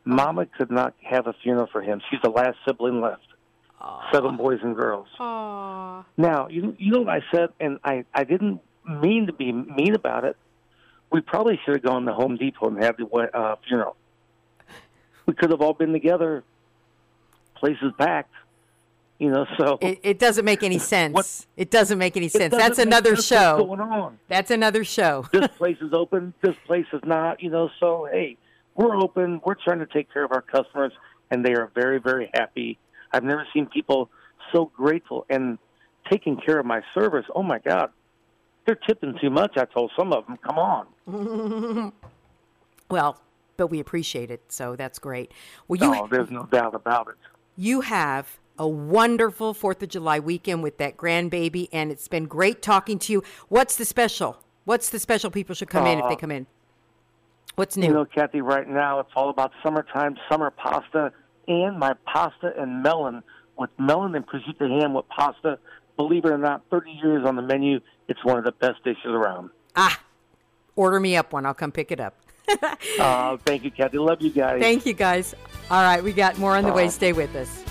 Mama 0.05 0.47
could 0.47 0.71
not 0.71 0.95
have 1.03 1.27
a 1.27 1.35
funeral 1.43 1.69
for 1.71 1.83
him. 1.83 2.01
She's 2.11 2.21
the 2.23 2.31
last 2.31 2.57
sibling 2.67 3.01
left. 3.01 3.23
Seven 4.13 4.37
boys 4.37 4.59
and 4.63 4.75
girls. 4.75 5.07
Aw. 5.21 6.05
Now, 6.17 6.49
you 6.49 6.75
you 6.79 6.91
know 6.91 7.03
what 7.03 7.11
I 7.11 7.21
said, 7.33 7.51
and 7.61 7.79
I 7.85 8.05
I 8.13 8.25
didn't 8.25 8.61
mean 8.85 9.27
to 9.27 9.33
be 9.33 9.53
mean 9.53 9.95
about 9.95 10.25
it. 10.25 10.37
We 11.11 11.21
probably 11.21 11.59
should 11.65 11.75
have 11.77 11.83
gone 11.83 12.05
to 12.07 12.13
Home 12.13 12.37
Depot 12.37 12.69
and 12.69 12.83
had 12.83 12.97
the 12.99 13.07
uh, 13.07 13.57
funeral. 13.67 13.97
We 15.27 15.35
could 15.35 15.51
have 15.51 15.61
all 15.61 15.75
been 15.75 15.93
together. 15.93 16.45
Places 17.57 17.93
packed, 17.99 18.33
you 19.19 19.31
know. 19.31 19.45
So 19.59 19.79
It, 19.81 19.99
it 20.03 20.19
doesn't 20.19 20.45
make 20.45 20.63
any 20.63 20.79
sense. 20.95 21.13
What- 21.15 21.47
It 21.57 21.71
doesn't 21.71 21.99
make 21.99 22.17
any 22.17 22.29
sense. 22.29 22.55
That's 22.55 22.79
another 22.79 23.17
show. 23.17 23.59
Going 23.67 23.81
on? 23.81 24.19
That's 24.29 24.51
another 24.51 24.85
show. 24.85 25.27
This 25.33 25.49
place 25.59 25.77
is 25.81 25.93
open. 25.93 26.35
This 26.41 26.55
place 26.67 26.87
is 26.93 27.01
not. 27.05 27.43
You 27.43 27.51
know. 27.51 27.69
So 27.81 28.09
hey, 28.13 28.37
we're 28.77 28.97
open. 28.97 29.41
We're 29.45 29.57
trying 29.57 29.81
to 29.81 29.87
take 29.87 30.13
care 30.13 30.25
of 30.25 30.31
our 30.33 30.43
customers, 30.43 30.93
and 31.31 31.45
they 31.45 31.55
are 31.55 31.71
very 31.75 31.99
very 31.99 32.31
happy. 32.33 32.79
I've 33.13 33.25
never 33.25 33.47
seen 33.53 33.67
people 33.67 34.09
so 34.53 34.71
grateful 34.77 35.27
and 35.29 35.59
taking 36.11 36.37
care 36.37 36.59
of 36.61 36.65
my 36.67 36.83
service. 36.95 37.25
Oh 37.35 37.43
my 37.43 37.59
God, 37.59 37.91
they're 38.69 38.75
tipping 38.87 39.17
too 39.19 39.31
much. 39.31 39.57
I 39.57 39.65
told 39.65 39.91
some 39.97 40.13
of 40.13 40.27
them, 40.27 40.37
come 40.37 40.59
on. 40.59 41.93
Well, 42.91 43.21
but 43.59 43.67
we 43.67 43.81
appreciate 43.81 44.31
it, 44.31 44.41
so 44.49 44.75
that's 44.75 44.99
great. 44.99 45.31
Well, 45.67 45.79
you 45.79 45.91
No, 45.91 46.09
there's 46.11 46.31
no 46.31 46.45
doubt 46.45 46.75
about 46.75 47.09
it. 47.09 47.17
you 47.55 47.83
have 47.83 48.39
a 48.59 48.67
wonderful 48.67 49.53
Fourth 49.53 49.83
of 49.83 49.91
July 49.91 50.19
weekend 50.21 50.63
with 50.63 50.79
that 50.79 50.97
grandbaby, 50.97 51.69
and 51.71 51.93
it's 51.93 52.09
been 52.09 52.25
great 52.25 52.63
talking 52.63 52.99
to 53.01 53.13
you. 53.13 53.23
What's 53.51 53.77
the 53.77 53.85
special? 53.85 54.43
What's 54.65 54.89
the 54.89 54.99
special 54.99 55.31
people 55.31 55.55
should 55.55 55.69
come 55.69 55.87
in 55.87 55.99
if 55.99 56.09
they 56.09 56.15
uh, 56.15 56.17
come 56.17 56.31
in? 56.31 56.47
What's 57.57 57.77
new? 57.77 57.89
You 57.89 57.93
know, 57.93 58.05
Kathy, 58.07 58.41
right 58.41 58.67
now 58.67 59.01
it's 59.01 59.13
all 59.15 59.29
about 59.29 59.53
summertime, 59.63 60.17
summer 60.31 60.51
pasta, 60.51 61.13
and 61.47 61.79
my 61.79 61.93
pasta 62.07 62.55
and 62.59 62.83
melon 62.83 63.23
with 63.59 63.69
melon 63.79 64.15
and 64.15 64.27
prosciutto 64.27 64.81
ham 64.81 64.95
with 64.95 65.07
pasta. 65.11 65.59
Believe 65.99 66.25
it 66.25 66.31
or 66.31 66.39
not, 66.39 66.63
30 66.71 66.91
years 66.91 67.27
on 67.27 67.37
the 67.37 67.43
menu. 67.43 67.81
It's 68.09 68.25
one 68.25 68.39
of 68.39 68.45
the 68.45 68.53
best 68.53 68.83
dishes 68.85 69.07
around. 69.07 69.51
ah, 69.77 70.01
order 70.77 70.99
me 71.01 71.17
up 71.17 71.33
one. 71.33 71.45
I'll 71.47 71.55
come 71.55 71.73
pick 71.73 71.91
it 71.93 72.01
up. 72.01 72.15
Uh, 72.99 73.37
thank 73.45 73.63
you, 73.63 73.71
Kathy. 73.71 73.99
Love 73.99 74.21
you 74.23 74.31
guys. 74.31 74.61
Thank 74.61 74.85
you, 74.87 74.93
guys. 74.95 75.35
All 75.71 75.83
right, 75.83 76.03
we 76.03 76.13
got 76.13 76.39
more 76.39 76.57
on 76.57 76.65
the 76.65 76.73
way. 76.73 76.89
Stay 76.89 77.13
with 77.13 77.35
us. 77.37 77.63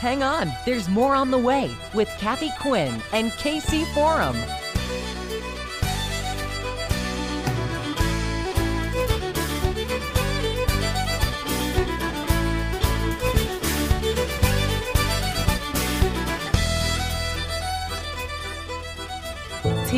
Hang 0.00 0.22
on, 0.22 0.50
there's 0.64 0.88
more 0.88 1.14
on 1.14 1.30
the 1.30 1.38
way 1.38 1.70
with 1.94 2.08
Kathy 2.18 2.50
Quinn 2.60 3.02
and 3.12 3.30
KC 3.32 3.84
Forum. 3.94 4.36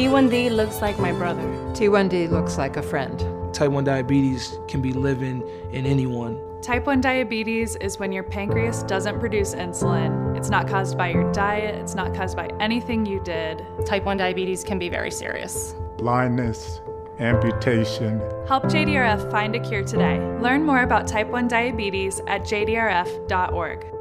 T1D 0.00 0.50
looks 0.50 0.80
like 0.80 0.98
my 0.98 1.12
brother. 1.12 1.42
T1D 1.74 2.30
looks 2.30 2.56
like 2.56 2.78
a 2.78 2.82
friend. 2.82 3.18
Type 3.52 3.70
1 3.70 3.84
diabetes 3.84 4.56
can 4.66 4.80
be 4.80 4.94
living 4.94 5.46
in 5.72 5.84
anyone. 5.84 6.40
Type 6.62 6.86
1 6.86 7.02
diabetes 7.02 7.76
is 7.76 7.98
when 7.98 8.10
your 8.10 8.22
pancreas 8.22 8.82
doesn't 8.84 9.20
produce 9.20 9.54
insulin. 9.54 10.34
It's 10.34 10.48
not 10.48 10.66
caused 10.66 10.96
by 10.96 11.10
your 11.10 11.30
diet, 11.32 11.74
it's 11.74 11.94
not 11.94 12.14
caused 12.14 12.34
by 12.34 12.48
anything 12.60 13.04
you 13.04 13.20
did. 13.20 13.62
Type 13.84 14.06
1 14.06 14.16
diabetes 14.16 14.64
can 14.64 14.78
be 14.78 14.88
very 14.88 15.10
serious. 15.10 15.74
Blindness, 15.98 16.80
amputation. 17.18 18.20
Help 18.48 18.64
JDRF 18.64 19.30
find 19.30 19.54
a 19.54 19.60
cure 19.60 19.84
today. 19.84 20.18
Learn 20.40 20.64
more 20.64 20.80
about 20.80 21.08
type 21.08 21.28
1 21.28 21.46
diabetes 21.46 22.20
at 22.26 22.40
jdrf.org. 22.44 23.99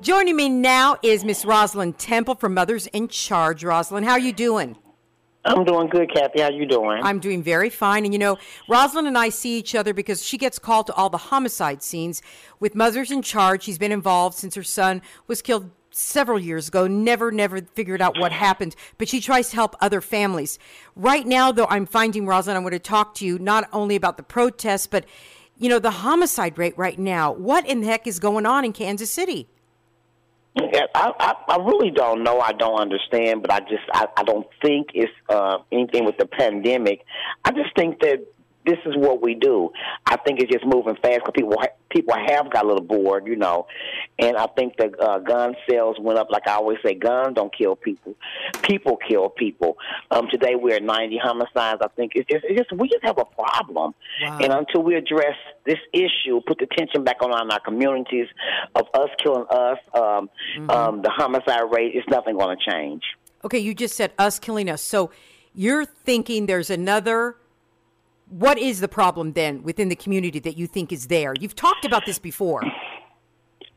Joining 0.00 0.34
me 0.34 0.48
now 0.48 0.96
is 1.02 1.26
Miss 1.26 1.44
Rosilyn 1.44 1.94
Temple 1.98 2.34
from 2.34 2.54
Mothers 2.54 2.86
in 2.86 3.06
Charge. 3.08 3.62
Rosilyn, 3.62 4.02
how 4.02 4.12
are 4.12 4.18
you 4.18 4.32
doing? 4.32 4.78
I'm 5.44 5.62
doing 5.62 5.88
good, 5.88 6.10
Kathy. 6.14 6.40
How 6.40 6.46
are 6.46 6.52
you 6.52 6.64
doing? 6.64 7.02
I'm 7.02 7.18
doing 7.18 7.42
very 7.42 7.68
fine. 7.68 8.06
And 8.06 8.14
you 8.14 8.18
know, 8.18 8.38
Rosilyn 8.66 9.06
and 9.06 9.18
I 9.18 9.28
see 9.28 9.58
each 9.58 9.74
other 9.74 9.92
because 9.92 10.24
she 10.24 10.38
gets 10.38 10.58
called 10.58 10.86
to 10.86 10.94
all 10.94 11.10
the 11.10 11.18
homicide 11.18 11.82
scenes 11.82 12.22
with 12.60 12.74
Mothers 12.74 13.10
in 13.10 13.20
Charge. 13.20 13.64
She's 13.64 13.76
been 13.76 13.92
involved 13.92 14.38
since 14.38 14.54
her 14.54 14.62
son 14.62 15.02
was 15.26 15.42
killed 15.42 15.70
several 15.90 16.38
years 16.38 16.68
ago. 16.68 16.86
Never, 16.86 17.30
never 17.30 17.60
figured 17.60 18.00
out 18.00 18.18
what 18.18 18.32
happened, 18.32 18.76
but 18.96 19.06
she 19.06 19.20
tries 19.20 19.50
to 19.50 19.56
help 19.56 19.76
other 19.82 20.00
families. 20.00 20.58
Right 20.96 21.26
now, 21.26 21.52
though, 21.52 21.66
I'm 21.68 21.84
finding 21.84 22.24
Rosilyn. 22.24 22.56
I 22.56 22.58
want 22.60 22.72
to 22.72 22.78
talk 22.78 23.14
to 23.16 23.26
you 23.26 23.38
not 23.38 23.68
only 23.70 23.96
about 23.96 24.16
the 24.16 24.22
protests, 24.22 24.86
but 24.86 25.04
you 25.58 25.68
know, 25.68 25.78
the 25.78 25.90
homicide 25.90 26.56
rate 26.56 26.78
right 26.78 26.98
now. 26.98 27.32
What 27.32 27.68
in 27.68 27.82
the 27.82 27.86
heck 27.88 28.06
is 28.06 28.18
going 28.18 28.46
on 28.46 28.64
in 28.64 28.72
Kansas 28.72 29.10
City? 29.10 29.46
I, 30.56 30.86
I, 30.94 31.34
I 31.48 31.56
really 31.58 31.90
don't 31.90 32.22
know. 32.24 32.40
I 32.40 32.52
don't 32.52 32.80
understand, 32.80 33.42
but 33.42 33.52
I 33.52 33.60
just 33.60 33.84
I, 33.92 34.08
I 34.16 34.22
don't 34.24 34.46
think 34.62 34.88
it's 34.94 35.12
uh, 35.28 35.58
anything 35.70 36.04
with 36.04 36.18
the 36.18 36.26
pandemic. 36.26 37.04
I 37.44 37.52
just 37.52 37.74
think 37.76 38.00
that 38.00 38.24
this 38.66 38.78
is 38.84 38.94
what 38.96 39.22
we 39.22 39.34
do. 39.34 39.70
I 40.06 40.16
think 40.16 40.40
it's 40.40 40.52
just 40.52 40.66
moving 40.66 40.96
fast 41.02 41.20
because 41.24 41.32
people 41.34 41.56
people 41.90 42.14
have 42.14 42.50
got 42.52 42.64
a 42.64 42.68
little 42.68 42.84
bored, 42.84 43.26
you 43.26 43.36
know, 43.36 43.66
and 44.18 44.36
I 44.36 44.46
think 44.56 44.76
the 44.76 44.96
uh, 44.98 45.18
gun 45.18 45.54
sales 45.68 45.96
went 45.98 46.18
up. 46.18 46.28
Like 46.30 46.46
I 46.46 46.52
always 46.52 46.78
say, 46.84 46.94
guns 46.94 47.34
don't 47.34 47.56
kill 47.56 47.74
people, 47.76 48.14
people 48.62 48.98
kill 49.08 49.28
people. 49.30 49.76
Um, 50.10 50.28
today 50.30 50.54
we're 50.54 50.76
at 50.76 50.82
90 50.82 51.18
homicides. 51.22 51.80
I 51.82 51.88
think 51.96 52.12
it's 52.14 52.28
just, 52.28 52.44
it's 52.44 52.58
just 52.58 52.72
we 52.72 52.88
just 52.88 53.04
have 53.04 53.18
a 53.18 53.24
problem, 53.24 53.94
wow. 54.22 54.38
and 54.40 54.52
until 54.52 54.82
we 54.82 54.94
address 54.94 55.36
this 55.64 55.78
issue, 55.92 56.40
put 56.46 56.58
the 56.58 56.66
tension 56.76 57.04
back 57.04 57.22
on 57.22 57.32
our 57.32 57.60
communities 57.60 58.26
of 58.74 58.86
us 58.94 59.08
killing 59.22 59.46
us, 59.50 59.78
um, 59.94 60.02
mm-hmm. 60.02 60.70
um, 60.70 61.02
the 61.02 61.10
homicide 61.10 61.70
rate 61.72 61.94
is 61.94 62.04
nothing 62.08 62.36
going 62.36 62.56
to 62.56 62.70
change. 62.70 63.02
Okay, 63.42 63.58
you 63.58 63.74
just 63.74 63.96
said 63.96 64.12
us 64.18 64.38
killing 64.38 64.68
us, 64.68 64.82
so 64.82 65.10
you're 65.54 65.84
thinking 65.84 66.46
there's 66.46 66.70
another 66.70 67.36
what 68.30 68.58
is 68.58 68.80
the 68.80 68.88
problem 68.88 69.32
then 69.32 69.62
within 69.62 69.88
the 69.88 69.96
community 69.96 70.38
that 70.38 70.56
you 70.56 70.66
think 70.66 70.92
is 70.92 71.08
there? 71.08 71.34
You've 71.38 71.56
talked 71.56 71.84
about 71.84 72.06
this 72.06 72.18
before. 72.18 72.62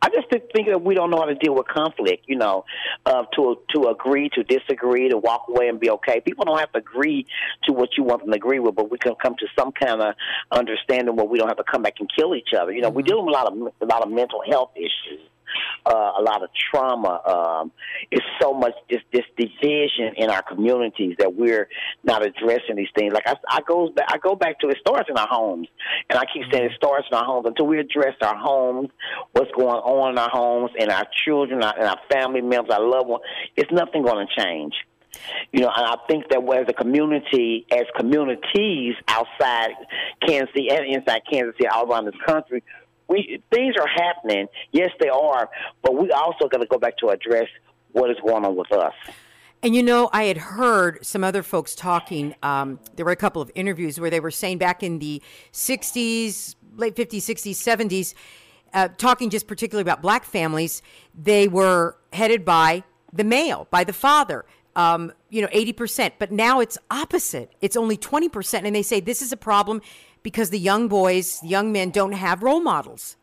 I 0.02 0.10
just 0.10 0.28
think 0.30 0.68
that 0.68 0.82
we 0.82 0.96
don't 0.96 1.10
know 1.10 1.18
how 1.18 1.26
to 1.26 1.36
deal 1.36 1.56
with 1.56 1.68
conflict. 1.68 2.26
You 2.28 2.36
know, 2.36 2.66
uh, 3.06 3.24
to 3.36 3.58
to 3.74 3.88
agree, 3.88 4.30
to 4.34 4.44
disagree, 4.44 5.10
to 5.10 5.18
walk 5.18 5.46
away 5.48 5.70
and 5.70 5.80
be 5.80 5.90
okay. 5.92 6.20
People 6.20 6.44
don't 6.44 6.60
have 6.60 6.72
to 6.74 6.80
agree 6.80 7.26
to 7.64 7.74
what 7.74 7.98
you 7.98 8.04
want 8.04 8.22
them 8.22 8.32
to 8.32 8.36
agree 8.36 8.60
with, 8.60 8.76
but 8.76 8.92
we 8.92 8.98
can 8.98 9.16
come 9.16 9.36
to 9.40 9.48
some 9.58 9.72
kind 9.72 10.02
of 10.02 10.14
understanding 10.52 11.16
where 11.16 11.26
we 11.26 11.40
don't 11.40 11.48
have 11.48 11.58
to 11.58 11.64
come 11.64 11.84
back 11.84 11.94
and 12.00 12.10
kill 12.14 12.36
each 12.36 12.50
other. 12.60 12.74
You 12.74 12.82
know, 12.82 12.90
mm-hmm. 12.90 12.98
we 12.98 13.04
deal 13.04 13.24
with 13.26 13.34
a 13.34 13.38
lot 13.38 13.48
of 13.48 13.74
a 13.82 13.86
lot 13.86 14.04
of 14.04 14.12
mental 14.12 14.44
health 14.46 14.72
issues 14.76 15.22
uh, 15.86 16.12
a 16.20 16.22
lot 16.22 16.44
of 16.44 16.50
trauma. 16.72 17.22
Um, 17.26 17.72
it's 18.12 18.26
so 18.42 18.54
much 18.54 18.74
just 18.90 19.04
this 19.12 19.26
division 19.38 20.14
in 20.18 20.30
our 20.30 20.42
communities 20.42 21.16
that 21.20 21.36
we're 21.36 21.68
not 22.04 22.26
addressing 22.26 22.76
these 22.76 22.90
things. 22.96 23.14
Like 23.14 23.28
I, 23.28 23.36
I 23.50 23.62
goes 23.68 23.92
back, 23.92 24.08
I 24.10 24.18
go 24.18 24.36
back 24.36 24.60
to 24.60 24.70
it 24.70 24.78
starts 24.80 25.10
in 25.10 25.18
our 25.18 25.28
homes, 25.28 25.68
and 26.10 26.18
I 26.18 26.24
keep 26.34 26.44
saying 26.52 26.66
it 26.66 26.72
starts 26.76 27.08
in 27.12 27.18
our 27.18 27.26
homes 27.26 27.46
until 27.48 27.68
we 27.68 27.80
address 27.80 28.16
our 28.22 28.38
homes, 28.38 28.90
what's 29.32 29.52
going 29.52 29.68
on 29.68 30.12
in 30.12 30.18
our 30.18 30.30
homes, 30.30 30.72
and 30.80 30.90
our 30.90 31.06
children, 31.26 31.62
and 31.64 31.84
our 31.84 32.00
family 32.12 32.42
members, 32.42 32.74
our 32.74 32.86
loved 32.86 33.10
ones. 33.10 33.24
It's 33.56 33.72
nothing 33.72 34.04
going 34.04 34.26
to 34.28 34.42
change. 34.42 34.74
You 35.52 35.62
know, 35.62 35.72
and 35.76 35.86
I 35.86 35.96
think 36.08 36.30
that 36.30 36.40
as 36.40 36.66
a 36.68 36.74
community, 36.74 37.66
as 37.72 37.84
communities 37.96 38.96
outside 39.08 39.72
Kansas 40.26 40.50
City 40.56 40.70
and 40.72 40.86
inside 40.86 41.22
Kansas 41.30 41.56
City, 41.58 41.68
all 41.68 41.90
around 41.90 42.06
this 42.06 42.16
country, 42.26 42.64
we 43.08 43.42
things 43.52 43.76
are 43.80 43.88
happening. 43.88 44.48
Yes, 44.72 44.90
they 45.00 45.10
are, 45.10 45.50
but 45.82 45.96
we 45.96 46.12
also 46.12 46.48
got 46.48 46.62
to 46.62 46.68
go 46.68 46.78
back 46.78 46.98
to 46.98 47.10
address 47.10 47.48
what 47.92 48.10
is 48.10 48.18
going 48.26 48.46
on 48.46 48.56
with 48.56 48.72
us. 48.72 48.94
And 49.64 49.74
you 49.74 49.82
know, 49.82 50.10
I 50.12 50.24
had 50.24 50.38
heard 50.38 51.06
some 51.06 51.24
other 51.24 51.42
folks 51.42 51.74
talking. 51.74 52.36
Um, 52.44 52.80
there 52.96 53.06
were 53.06 53.14
a 53.14 53.18
couple 53.18 53.42
of 53.42 53.50
interviews 53.56 53.98
where 53.98 54.10
they 54.10 54.20
were 54.20 54.32
saying 54.32 54.58
back 54.58 54.84
in 54.84 55.00
the 55.00 55.22
60s, 55.54 56.56
late 56.76 56.98
50s, 56.98 57.20
60s, 57.20 57.52
70s, 57.52 58.14
uh, 58.74 58.90
talking 58.98 59.30
just 59.30 59.48
particularly 59.48 59.84
about 59.84 60.02
black 60.02 60.26
families, 60.26 60.82
they 61.16 61.48
were 61.48 61.96
headed 62.12 62.44
by 62.44 62.84
the 63.14 63.24
male, 63.24 63.68
by 63.72 63.86
the 63.86 63.94
father. 63.94 64.44
Um, 64.76 65.14
you 65.30 65.42
know, 65.42 65.48
80%. 65.50 66.14
But 66.18 66.32
now 66.32 66.60
it's 66.60 66.80
opposite. 66.90 67.54
It's 67.62 67.78
only 67.78 67.96
20%. 67.96 68.66
And 68.66 68.76
they 68.76 68.82
say 68.82 69.00
this 69.00 69.22
is 69.22 69.32
a 69.32 69.38
problem 69.38 69.82
because 70.24 70.50
the 70.50 70.60
young 70.60 70.88
boys, 70.88 71.44
young 71.44 71.72
men 71.72 71.92
don't 71.92 72.14
have 72.14 72.42
role 72.42 72.62
models? 72.62 73.18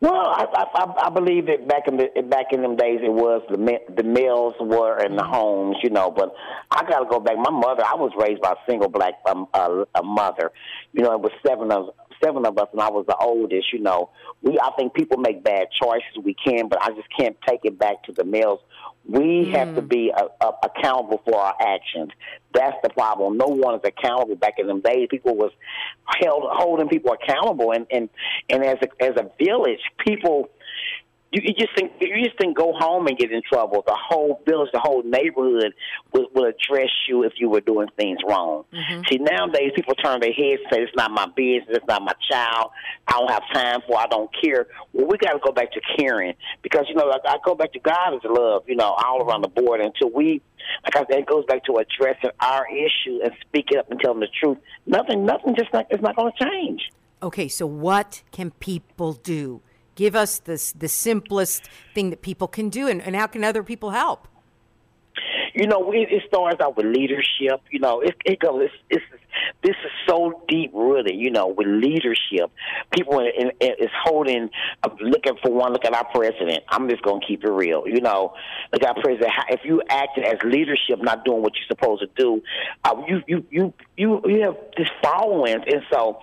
Well, 0.00 0.14
I, 0.14 0.46
I, 0.54 1.06
I 1.06 1.10
believe 1.10 1.44
that 1.46 1.68
back 1.68 1.86
in 1.86 1.98
the 1.98 2.22
back 2.22 2.46
in 2.52 2.62
them 2.62 2.74
days, 2.74 3.00
it 3.02 3.12
was 3.12 3.42
the 3.50 3.58
men, 3.58 3.80
the 3.94 4.02
males 4.02 4.54
were 4.58 4.98
in 5.04 5.14
the 5.14 5.22
homes, 5.22 5.76
you 5.82 5.90
know. 5.90 6.10
But 6.10 6.32
I 6.70 6.84
got 6.88 7.00
to 7.00 7.04
go 7.04 7.20
back. 7.20 7.36
My 7.36 7.50
mother, 7.50 7.84
I 7.84 7.96
was 7.96 8.10
raised 8.16 8.40
by 8.40 8.52
a 8.52 8.54
single 8.66 8.88
black 8.88 9.14
um, 9.28 9.46
uh, 9.52 9.84
a 9.94 10.02
mother. 10.02 10.52
You 10.94 11.02
know, 11.02 11.12
it 11.12 11.20
was 11.20 11.32
seven 11.46 11.70
of 11.70 11.90
seven 12.22 12.46
of 12.46 12.58
us, 12.58 12.68
and 12.72 12.80
I 12.80 12.90
was 12.90 13.06
the 13.06 13.16
oldest. 13.16 13.72
You 13.72 13.80
know, 13.80 14.10
we 14.42 14.58
I 14.58 14.70
think 14.76 14.94
people 14.94 15.18
make 15.18 15.42
bad 15.42 15.68
choices. 15.80 16.18
We 16.22 16.34
can, 16.34 16.68
but 16.68 16.82
I 16.82 16.88
just 16.90 17.08
can't 17.18 17.36
take 17.48 17.60
it 17.64 17.78
back 17.78 18.02
to 18.04 18.12
the 18.12 18.24
males 18.24 18.60
we 19.08 19.46
mm. 19.46 19.50
have 19.52 19.74
to 19.74 19.82
be 19.82 20.12
uh, 20.16 20.26
uh, 20.40 20.52
accountable 20.62 21.22
for 21.24 21.38
our 21.38 21.54
actions. 21.60 22.10
That's 22.52 22.76
the 22.82 22.90
problem. 22.90 23.38
No 23.38 23.46
one 23.46 23.74
is 23.74 23.80
accountable. 23.84 24.36
Back 24.36 24.54
in 24.58 24.66
them 24.66 24.80
days, 24.80 25.08
people 25.10 25.36
was 25.36 25.52
held 26.20 26.44
holding 26.50 26.88
people 26.88 27.12
accountable, 27.12 27.72
and 27.72 27.86
and 27.90 28.08
and 28.48 28.64
as 28.64 28.76
a, 28.82 29.02
as 29.02 29.16
a 29.16 29.30
village, 29.42 29.80
people 30.06 30.50
you, 31.32 31.42
you 31.44 31.54
just 31.54 31.74
think 31.76 31.92
you 32.00 32.24
just 32.24 32.38
think 32.38 32.56
go 32.56 32.72
home 32.72 33.06
and 33.06 33.16
get 33.16 33.30
in 33.30 33.42
trouble. 33.42 33.84
The 33.86 33.96
whole 33.96 34.40
village, 34.48 34.70
the 34.72 34.80
whole 34.80 35.02
neighborhood 35.04 35.72
will, 36.12 36.26
will 36.34 36.46
address 36.46 36.90
you 37.08 37.22
if 37.22 37.34
you 37.36 37.48
were 37.48 37.60
doing 37.60 37.88
things 37.96 38.18
wrong. 38.28 38.64
Mm-hmm. 38.72 39.02
See, 39.08 39.18
nowadays 39.18 39.70
people 39.76 39.94
turn 39.94 40.20
their 40.20 40.32
heads 40.32 40.62
and 40.64 40.72
say, 40.72 40.82
"It's 40.82 40.96
not 40.96 41.12
my 41.12 41.26
business. 41.36 41.76
It's 41.76 41.86
not 41.86 42.02
my 42.02 42.14
child. 42.30 42.70
I 43.06 43.12
don't 43.12 43.30
have 43.30 43.42
time 43.52 43.80
for. 43.86 43.98
I 43.98 44.06
don't 44.06 44.30
care." 44.42 44.66
Well, 44.92 45.06
we 45.06 45.18
got 45.18 45.32
to 45.32 45.38
go 45.44 45.52
back 45.52 45.72
to 45.72 45.80
caring 45.96 46.34
because 46.62 46.86
you 46.88 46.96
know, 46.96 47.06
like, 47.06 47.22
I 47.26 47.36
go 47.44 47.54
back 47.54 47.72
to 47.74 47.78
God 47.78 48.14
is 48.14 48.20
love. 48.24 48.64
You 48.66 48.76
know, 48.76 48.92
all 48.92 49.22
around 49.22 49.42
the 49.42 49.48
board 49.48 49.80
until 49.80 50.10
we 50.10 50.42
like 50.84 50.96
I 50.96 51.00
said, 51.10 51.20
it 51.20 51.26
goes 51.26 51.44
back 51.46 51.64
to 51.64 51.76
addressing 51.76 52.30
our 52.40 52.66
issue 52.68 53.20
and 53.22 53.32
speaking 53.40 53.78
up 53.78 53.90
and 53.90 54.00
telling 54.00 54.20
the 54.20 54.28
truth. 54.40 54.58
Nothing, 54.86 55.24
nothing, 55.24 55.54
just 55.56 55.72
not, 55.72 55.86
it's 55.90 56.02
not 56.02 56.16
going 56.16 56.32
to 56.36 56.44
change. 56.44 56.82
Okay, 57.22 57.48
so 57.48 57.66
what 57.66 58.22
can 58.30 58.50
people 58.50 59.12
do? 59.12 59.62
Give 60.00 60.16
us 60.16 60.38
the 60.38 60.56
the 60.78 60.88
simplest 60.88 61.68
thing 61.94 62.08
that 62.08 62.22
people 62.22 62.48
can 62.48 62.70
do, 62.70 62.88
and, 62.88 63.02
and 63.02 63.14
how 63.14 63.26
can 63.26 63.44
other 63.44 63.62
people 63.62 63.90
help? 63.90 64.26
You 65.52 65.66
know, 65.66 65.92
it, 65.92 66.08
it 66.10 66.22
starts 66.26 66.58
out 66.58 66.74
with 66.78 66.86
leadership. 66.86 67.60
You 67.70 67.80
know, 67.80 68.00
it, 68.00 68.14
it 68.24 68.38
goes. 68.40 68.62
It's, 68.62 68.74
it's 68.88 69.04
this 69.62 69.76
is 69.84 69.90
so 70.08 70.42
deep 70.48 70.72
rooted, 70.72 71.14
you 71.16 71.30
know, 71.30 71.48
with 71.48 71.66
leadership. 71.66 72.50
People 72.92 73.18
in, 73.18 73.50
in, 73.60 73.72
is 73.78 73.90
holding, 74.04 74.48
uh, 74.82 74.88
looking 75.00 75.34
for 75.42 75.52
one. 75.52 75.74
Look 75.74 75.84
at 75.84 75.92
our 75.92 76.06
president. 76.14 76.64
I'm 76.70 76.88
just 76.88 77.02
gonna 77.02 77.20
keep 77.26 77.44
it 77.44 77.50
real, 77.50 77.86
you 77.86 78.00
know. 78.00 78.32
Look 78.72 78.82
at 78.82 78.96
our 78.96 79.02
president. 79.02 79.32
If 79.50 79.60
you 79.64 79.82
acting 79.90 80.24
as 80.24 80.38
leadership, 80.44 81.02
not 81.02 81.26
doing 81.26 81.42
what 81.42 81.52
you're 81.56 81.68
supposed 81.68 82.00
to 82.00 82.08
do, 82.16 82.42
uh, 82.84 82.94
you 83.06 83.22
you 83.26 83.44
you 83.50 83.74
you 84.00 84.22
you 84.24 84.40
have 84.40 84.56
this 84.78 84.88
following, 85.02 85.56
and 85.56 85.82
so 85.92 86.20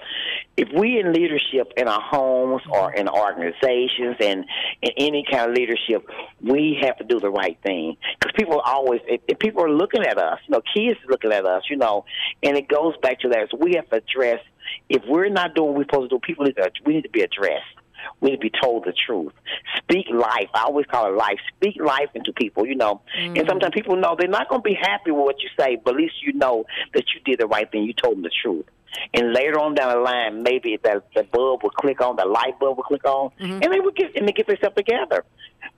if 0.57 0.67
we 0.75 0.99
in 0.99 1.13
leadership 1.13 1.71
in 1.77 1.87
our 1.87 2.01
homes 2.01 2.63
or 2.71 2.91
in 2.93 3.07
organizations 3.07 4.15
and 4.19 4.45
in 4.81 4.91
any 4.97 5.23
kind 5.29 5.51
of 5.51 5.55
leadership, 5.55 6.09
we 6.41 6.79
have 6.81 6.97
to 6.97 7.03
do 7.03 7.19
the 7.19 7.29
right 7.29 7.57
thing 7.61 7.95
because 8.19 8.33
people 8.35 8.59
are 8.59 8.73
always 8.73 9.01
if, 9.07 9.21
if 9.27 9.37
people 9.37 9.63
are 9.63 9.69
looking 9.69 10.03
at 10.03 10.17
us, 10.17 10.39
you 10.47 10.53
know, 10.53 10.61
kids 10.73 10.99
are 11.05 11.11
looking 11.11 11.31
at 11.31 11.45
us, 11.45 11.63
you 11.69 11.77
know, 11.77 12.03
and 12.41 12.57
it 12.57 12.67
goes 12.67 12.95
back 13.03 13.19
to 13.19 13.29
that. 13.29 13.49
So 13.51 13.57
we 13.57 13.75
have 13.75 13.87
to 13.91 13.97
address 13.97 14.41
if 14.89 15.03
we're 15.07 15.29
not 15.29 15.53
doing 15.53 15.67
what 15.69 15.77
we're 15.77 15.83
supposed 15.83 16.09
to 16.09 16.15
do. 16.15 16.19
People 16.19 16.45
need 16.45 16.55
to 16.55 16.71
we 16.83 16.95
need 16.95 17.03
to 17.03 17.09
be 17.09 17.21
addressed. 17.21 17.63
We 18.21 18.31
need 18.31 18.37
to 18.37 18.41
be 18.41 18.51
told 18.61 18.85
the 18.85 18.93
truth. 19.05 19.33
Speak 19.77 20.07
life. 20.11 20.49
I 20.53 20.63
always 20.63 20.85
call 20.85 21.07
it 21.07 21.15
life. 21.17 21.39
Speak 21.55 21.77
life 21.81 22.09
into 22.15 22.33
people, 22.33 22.65
you 22.65 22.75
know. 22.75 23.01
Mm. 23.19 23.39
And 23.39 23.47
sometimes 23.47 23.73
people 23.73 23.95
know 23.95 24.15
they're 24.17 24.27
not 24.27 24.49
going 24.49 24.61
to 24.61 24.69
be 24.69 24.77
happy 24.79 25.11
with 25.11 25.23
what 25.25 25.41
you 25.41 25.49
say, 25.59 25.77
but 25.83 25.95
at 25.95 25.97
least 25.97 26.15
you 26.21 26.33
know 26.33 26.65
that 26.93 27.03
you 27.13 27.21
did 27.25 27.39
the 27.39 27.47
right 27.47 27.69
thing. 27.71 27.83
You 27.83 27.93
told 27.93 28.15
them 28.15 28.23
the 28.23 28.31
truth. 28.43 28.65
And 29.13 29.33
later 29.33 29.59
on 29.59 29.75
down 29.75 29.93
the 29.93 29.99
line, 29.99 30.43
maybe 30.43 30.79
that 30.83 31.03
the 31.13 31.23
bulb 31.23 31.61
will 31.63 31.69
click 31.69 32.01
on, 32.01 32.15
the 32.15 32.25
light 32.25 32.57
bulb 32.59 32.77
will 32.77 32.83
click 32.83 33.05
on, 33.05 33.31
Mm-hmm. 33.39 33.61
and 33.61 33.73
they 33.73 33.79
will 33.79 33.91
get 33.91 34.15
and 34.15 34.27
they 34.27 34.31
get 34.31 34.47
themselves 34.47 34.75
together. 34.75 35.23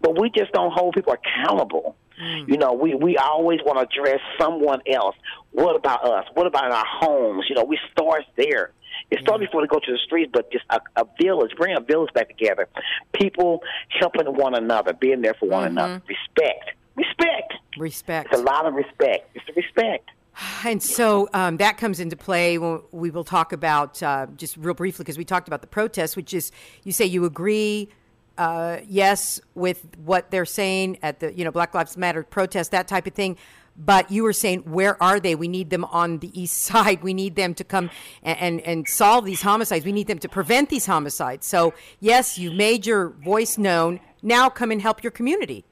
But 0.02 0.20
we 0.20 0.30
just 0.30 0.52
don't 0.54 0.72
hold 0.72 0.94
people 0.96 1.14
accountable. 1.14 1.96
Mm. 2.22 2.48
You 2.48 2.58
know, 2.58 2.74
we 2.74 2.96
we 2.96 3.18
always 3.18 3.60
want 3.66 3.80
to 3.80 4.02
address 4.02 4.20
someone 4.40 4.82
else. 4.92 5.16
What 5.52 5.76
about 5.76 6.06
us? 6.06 6.26
What 6.34 6.48
about 6.48 6.72
our 6.72 6.86
homes? 6.88 7.46
You 7.50 7.56
know, 7.56 7.64
we 7.64 7.80
start 7.92 8.24
there. 8.38 8.72
It 9.12 9.20
starts 9.22 9.42
before 9.42 9.62
they 9.62 9.68
go 9.68 9.80
to 9.80 9.92
the 9.92 9.98
streets, 9.98 10.32
but 10.34 10.52
just 10.52 10.66
a, 10.70 10.80
a 10.96 11.06
village, 11.22 11.52
bring 11.58 11.76
a 11.76 11.82
village 11.82 12.14
back 12.14 12.30
together. 12.30 12.68
People 13.14 13.62
helping 14.00 14.26
one 14.36 14.56
another, 14.56 14.94
being 14.94 15.22
there 15.22 15.34
for 15.34 15.48
one 15.50 15.66
another. 15.66 16.02
Respect. 16.08 16.72
Respect. 16.96 17.54
Respect. 17.78 18.30
It's 18.32 18.40
a 18.40 18.44
lot 18.44 18.66
of 18.66 18.74
respect. 18.74 19.30
It's 19.36 19.46
the 19.46 19.54
respect. 19.54 20.10
And 20.66 20.82
so 20.82 21.30
um, 21.34 21.58
that 21.58 21.78
comes 21.78 22.00
into 22.00 22.16
play 22.16 22.58
we 22.58 23.10
will 23.12 23.24
talk 23.24 23.54
about 23.54 24.02
uh, 24.04 24.28
just 24.36 24.58
real 24.58 24.74
briefly 24.74 25.04
because 25.04 25.18
we 25.18 25.26
talked 25.26 25.48
about 25.48 25.62
the 25.62 25.68
protests, 25.68 26.16
which 26.16 26.34
is 26.34 26.52
you 26.84 26.92
say 26.92 27.06
you 27.06 27.26
agree, 27.26 27.90
uh, 28.38 28.78
yes, 28.88 29.40
with 29.56 29.86
what 30.04 30.32
they're 30.32 30.46
saying 30.46 30.98
at 31.02 31.20
the 31.20 31.34
you 31.34 31.44
know 31.44 31.52
Black 31.52 31.74
Lives 31.74 31.98
Matter 31.98 32.24
protest, 32.24 32.72
that 32.72 32.88
type 32.88 33.06
of 33.08 33.14
thing. 33.14 33.38
But 33.82 34.12
you 34.12 34.24
were 34.24 34.34
saying, 34.34 34.60
where 34.66 35.02
are 35.02 35.22
they? 35.22 35.36
We 35.36 35.48
need 35.48 35.70
them 35.70 35.86
on 35.86 36.20
the 36.20 36.40
east 36.40 36.58
side. 36.64 37.02
We 37.02 37.14
need 37.14 37.36
them 37.36 37.54
to 37.56 37.64
come 37.64 37.90
and, 38.22 38.40
and, 38.40 38.62
and 38.62 38.88
solve 38.88 39.26
these 39.26 39.42
homicides. 39.42 39.86
We 39.86 39.94
need 39.94 40.08
them 40.08 40.20
to 40.20 40.30
prevent 40.30 40.70
these 40.70 40.86
homicides. 40.86 41.48
So, 41.48 41.74
yes, 42.00 42.38
you 42.38 42.52
made 42.52 42.86
your 42.86 43.10
voice 43.10 43.58
known. 43.58 44.02
Now 44.22 44.50
come 44.50 44.72
and 44.72 44.82
help 44.82 45.02
your 45.04 45.12
community. 45.12 45.64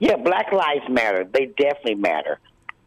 Yeah, 0.00 0.16
Black 0.16 0.52
Lives 0.52 0.88
Matter. 0.88 1.24
They 1.24 1.46
definitely 1.46 1.94
matter. 1.94 2.38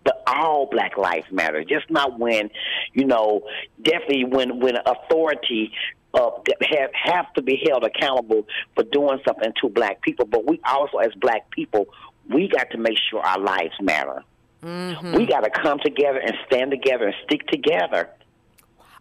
But 0.03 0.21
all 0.27 0.67
Black 0.69 0.97
Lives 0.97 1.31
Matter. 1.31 1.63
Just 1.63 1.89
not 1.89 2.19
when, 2.19 2.49
you 2.93 3.05
know, 3.05 3.43
definitely 3.81 4.25
when 4.25 4.59
when 4.59 4.75
authority 4.85 5.71
uh, 6.13 6.31
have 6.61 6.89
have 6.93 7.33
to 7.33 7.41
be 7.41 7.63
held 7.67 7.83
accountable 7.83 8.45
for 8.75 8.83
doing 8.83 9.19
something 9.25 9.53
to 9.61 9.69
Black 9.69 10.01
people. 10.01 10.25
But 10.25 10.45
we 10.45 10.59
also, 10.65 10.97
as 10.97 11.13
Black 11.15 11.49
people, 11.51 11.87
we 12.29 12.47
got 12.47 12.69
to 12.71 12.77
make 12.77 12.97
sure 13.09 13.21
our 13.21 13.39
lives 13.39 13.73
matter. 13.81 14.23
Mm-hmm. 14.63 15.15
We 15.15 15.25
got 15.25 15.41
to 15.41 15.49
come 15.49 15.79
together 15.79 16.19
and 16.19 16.33
stand 16.47 16.71
together 16.71 17.05
and 17.07 17.15
stick 17.25 17.45
together. 17.47 18.09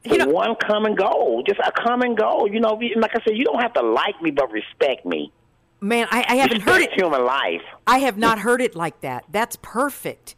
You 0.05 0.19
know- 0.19 0.27
one 0.27 0.57
common 0.57 0.95
goal, 0.95 1.43
just 1.47 1.61
a 1.61 1.71
common 1.71 2.15
goal. 2.15 2.49
You 2.51 2.61
know, 2.61 2.79
like 2.97 3.13
I 3.15 3.21
said, 3.25 3.37
you 3.37 3.45
don't 3.45 3.61
have 3.61 3.73
to 3.75 3.83
like 3.83 4.21
me, 4.21 4.31
but 4.33 4.51
respect 4.51 5.07
me. 5.07 5.33
Man, 5.81 6.07
I, 6.11 6.25
I 6.29 6.35
haven't 6.37 6.61
heard 6.61 6.81
it. 6.81 6.93
Human 6.95 7.25
life. 7.25 7.63
I 7.87 7.99
have 7.99 8.17
not 8.17 8.39
heard 8.39 8.61
it 8.61 8.77
like 8.77 9.01
that. 9.01 9.25
That's 9.31 9.57
perfect. 9.63 10.37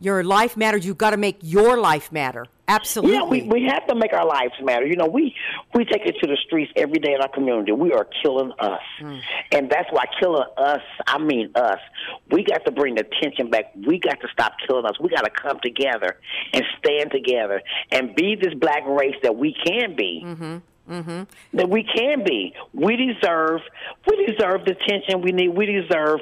Your 0.00 0.22
life 0.22 0.56
matters. 0.56 0.86
You've 0.86 0.98
got 0.98 1.10
to 1.10 1.16
make 1.16 1.38
your 1.40 1.76
life 1.76 2.12
matter. 2.12 2.46
Absolutely. 2.68 3.16
Yeah, 3.16 3.24
we, 3.24 3.42
we 3.42 3.68
have 3.68 3.86
to 3.86 3.94
make 3.94 4.12
our 4.12 4.26
lives 4.26 4.52
matter. 4.62 4.86
You 4.86 4.94
know, 4.94 5.06
we 5.06 5.34
we 5.74 5.86
take 5.86 6.02
it 6.04 6.16
to 6.20 6.26
the 6.26 6.36
streets 6.46 6.70
every 6.76 6.98
day 6.98 7.14
in 7.14 7.20
our 7.22 7.28
community. 7.28 7.72
We 7.72 7.92
are 7.92 8.06
killing 8.22 8.52
us, 8.58 8.82
and 9.00 9.70
that's 9.70 9.90
why 9.90 10.04
killing 10.20 10.44
us. 10.58 10.82
I 11.06 11.18
mean 11.18 11.50
us. 11.54 11.78
We 12.30 12.44
got 12.44 12.64
to 12.66 12.70
bring 12.70 12.94
the 12.94 13.04
tension 13.22 13.48
back. 13.48 13.72
We 13.74 13.98
got 13.98 14.20
to 14.20 14.28
stop 14.30 14.52
killing 14.66 14.84
us. 14.84 15.00
We 15.00 15.08
got 15.08 15.22
to 15.22 15.30
come 15.30 15.58
together 15.62 16.18
and 16.52 16.62
stand 16.78 17.10
together 17.10 17.62
and 17.90 18.14
be 18.14 18.36
this 18.36 18.52
black 18.54 18.86
race 18.86 19.16
that 19.22 19.34
we 19.34 19.56
can 19.64 19.96
be. 19.96 20.22
Mm-hmm. 20.24 21.22
That 21.54 21.68
we 21.68 21.84
can 21.84 22.24
be. 22.24 22.54
We 22.72 22.96
deserve. 22.96 23.60
We 24.06 24.26
deserve 24.26 24.64
the 24.64 24.72
attention 24.72 25.22
we 25.22 25.32
need. 25.32 25.48
We 25.48 25.66
deserve. 25.66 26.20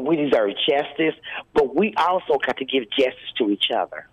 We 0.00 0.16
deserve 0.16 0.50
justice, 0.68 1.14
but 1.54 1.74
we 1.74 1.94
also 1.96 2.38
got 2.44 2.56
to 2.58 2.64
give 2.64 2.84
justice 2.90 3.32
to 3.38 3.50
each 3.50 3.70
other. 3.74 4.08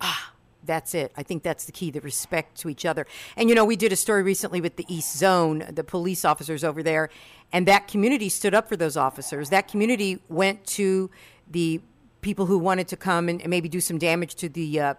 Ah. 0.00 0.30
That's 0.66 0.94
it. 0.94 1.12
I 1.14 1.22
think 1.22 1.42
that's 1.42 1.66
the 1.66 1.72
key 1.72 1.90
the 1.90 2.00
respect 2.00 2.58
to 2.60 2.68
each 2.70 2.86
other. 2.86 3.06
And, 3.36 3.48
you 3.48 3.54
know, 3.54 3.64
we 3.64 3.76
did 3.76 3.92
a 3.92 3.96
story 3.96 4.22
recently 4.22 4.62
with 4.62 4.76
the 4.76 4.86
East 4.88 5.16
Zone, 5.16 5.64
the 5.70 5.84
police 5.84 6.24
officers 6.24 6.64
over 6.64 6.82
there, 6.82 7.10
and 7.52 7.68
that 7.68 7.86
community 7.86 8.30
stood 8.30 8.54
up 8.54 8.66
for 8.66 8.76
those 8.76 8.96
officers. 8.96 9.50
That 9.50 9.68
community 9.68 10.22
went 10.28 10.66
to 10.68 11.10
the 11.50 11.82
people 12.22 12.46
who 12.46 12.58
wanted 12.58 12.88
to 12.88 12.96
come 12.96 13.28
and, 13.28 13.42
and 13.42 13.50
maybe 13.50 13.68
do 13.68 13.80
some 13.80 13.98
damage 13.98 14.36
to 14.36 14.48
the. 14.48 14.80
Uh, 14.80 14.94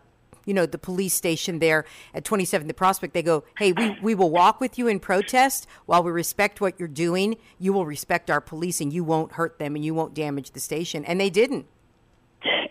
you 0.46 0.54
know 0.54 0.66
the 0.66 0.78
police 0.78 1.14
station 1.14 1.60
there 1.60 1.86
at 2.14 2.24
27th 2.24 2.68
the 2.68 2.74
prospect 2.74 3.14
they 3.14 3.24
go 3.24 3.44
hey 3.58 3.72
we, 3.72 3.98
we 4.02 4.16
will 4.16 4.30
walk 4.30 4.60
with 4.60 4.78
you 4.78 4.88
in 4.88 5.00
protest. 5.00 5.68
While 5.86 6.04
we 6.04 6.12
respect 6.12 6.62
what 6.62 6.80
you're 6.80 6.88
doing 6.88 7.38
you 7.60 7.74
will 7.74 7.86
respect 7.86 8.30
our 8.30 8.42
police 8.42 8.82
and 8.82 8.94
you 8.94 9.04
won't 9.04 9.34
hurt 9.34 9.60
them 9.60 9.76
and 9.76 9.84
you 9.84 9.94
won't 9.94 10.14
damage 10.14 10.52
the 10.52 10.60
station. 10.60 11.04
And 11.06 11.20
they 11.20 11.30
didn't 11.30 11.66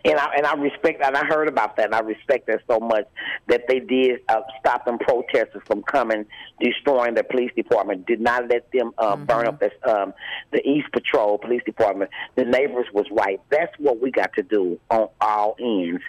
and 0.04 0.18
I 0.18 0.34
and 0.36 0.46
I 0.46 0.54
respect 0.54 1.02
and 1.02 1.16
I 1.16 1.24
heard 1.24 1.48
about 1.48 1.76
that 1.76 1.86
and 1.86 1.94
I 1.94 2.00
respect 2.00 2.46
that 2.46 2.60
so 2.68 2.78
much 2.78 3.06
that 3.48 3.62
they 3.68 3.80
did 3.80 4.20
uh, 4.28 4.40
stop 4.60 4.84
them 4.84 4.98
protesters 4.98 5.62
from 5.66 5.82
coming 5.82 6.26
destroying 6.60 7.14
the 7.14 7.24
police 7.24 7.50
department. 7.56 8.06
Did 8.06 8.20
not 8.20 8.48
let 8.48 8.70
them 8.72 8.92
uh, 8.98 9.16
burn 9.16 9.46
up 9.46 9.60
the 9.60 9.70
um, 9.90 10.12
the 10.52 10.60
East 10.68 10.88
Patrol 10.92 11.38
Police 11.38 11.62
Department. 11.64 12.10
The 12.36 12.44
neighbors 12.44 12.86
was 12.92 13.06
right. 13.10 13.40
That's 13.50 13.72
what 13.78 14.00
we 14.00 14.10
got 14.10 14.32
to 14.34 14.42
do 14.42 14.78
on 14.90 15.08
all 15.20 15.56
ends. 15.58 16.02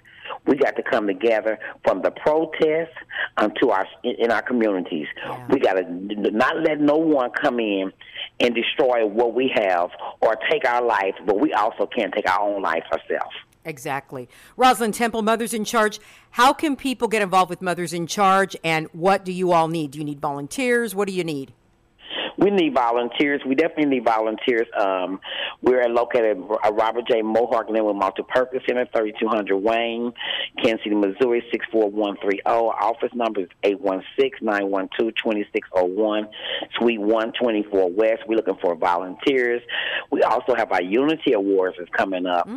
We 0.47 0.55
got 0.55 0.75
to 0.75 0.83
come 0.83 1.05
together 1.05 1.59
from 1.83 2.01
the 2.01 2.11
protests 2.11 2.95
um, 3.37 3.53
to 3.61 3.71
our 3.71 3.87
in, 4.03 4.15
in 4.15 4.31
our 4.31 4.41
communities. 4.41 5.07
We 5.49 5.59
got 5.59 5.73
to 5.73 5.83
not 5.87 6.57
let 6.61 6.81
no 6.81 6.97
one 6.97 7.31
come 7.31 7.59
in 7.59 7.93
and 8.39 8.53
destroy 8.53 9.05
what 9.05 9.33
we 9.33 9.51
have 9.55 9.91
or 10.19 10.35
take 10.51 10.67
our 10.67 10.83
life 10.83 11.15
but 11.25 11.39
we 11.39 11.53
also 11.53 11.85
can't 11.87 12.13
take 12.13 12.29
our 12.29 12.41
own 12.41 12.61
life 12.61 12.83
ourselves 12.91 13.35
Exactly. 13.65 14.29
Rosilyn 14.57 14.93
Temple, 14.93 15.23
Mothers 15.23 15.53
in 15.53 15.65
Charge. 15.65 15.99
How 16.31 16.53
can 16.53 16.75
people 16.75 17.07
get 17.07 17.21
involved 17.21 17.49
with 17.49 17.61
Mothers 17.61 17.93
in 17.93 18.07
Charge 18.07 18.55
and 18.63 18.87
what 18.93 19.25
do 19.25 19.31
you 19.31 19.51
all 19.51 19.67
need? 19.67 19.91
Do 19.91 19.99
you 19.99 20.05
need 20.05 20.19
volunteers? 20.19 20.93
What 20.93 21.07
do 21.07 21.13
you 21.13 21.23
need? 21.23 21.51
We 22.45 22.51
need 22.51 22.75
volunteers. 22.75 23.41
We 23.43 23.55
definitely 23.55 23.87
need 23.87 24.05
volunteers. 24.05 24.67
Um, 24.77 25.19
we're 25.63 25.89
located 25.89 26.37
at 26.63 26.75
Robert 26.75 27.07
J. 27.07 27.23
Mohart 27.23 27.71
Linwood 27.71 27.95
Multi-Purpose 27.95 28.61
Center, 28.67 28.85
3200 28.95 29.57
Wayne, 29.57 30.13
Kansas 30.61 30.83
City, 30.83 30.95
Missouri, 30.95 31.43
64130. 31.49 32.45
Our 32.45 32.71
office 32.75 33.09
number 33.15 33.41
is 33.41 33.49
816-912-2601, 33.63 36.27
Suite 36.77 37.01
124 37.01 37.89
West. 37.89 38.21
We're 38.27 38.35
looking 38.35 38.59
for 38.61 38.75
volunteers. 38.75 39.63
We 40.11 40.21
also 40.21 40.53
have 40.55 40.71
our 40.71 40.83
Unity 40.83 41.33
Awards 41.33 41.77
is 41.79 41.89
coming 41.97 42.27
up 42.27 42.47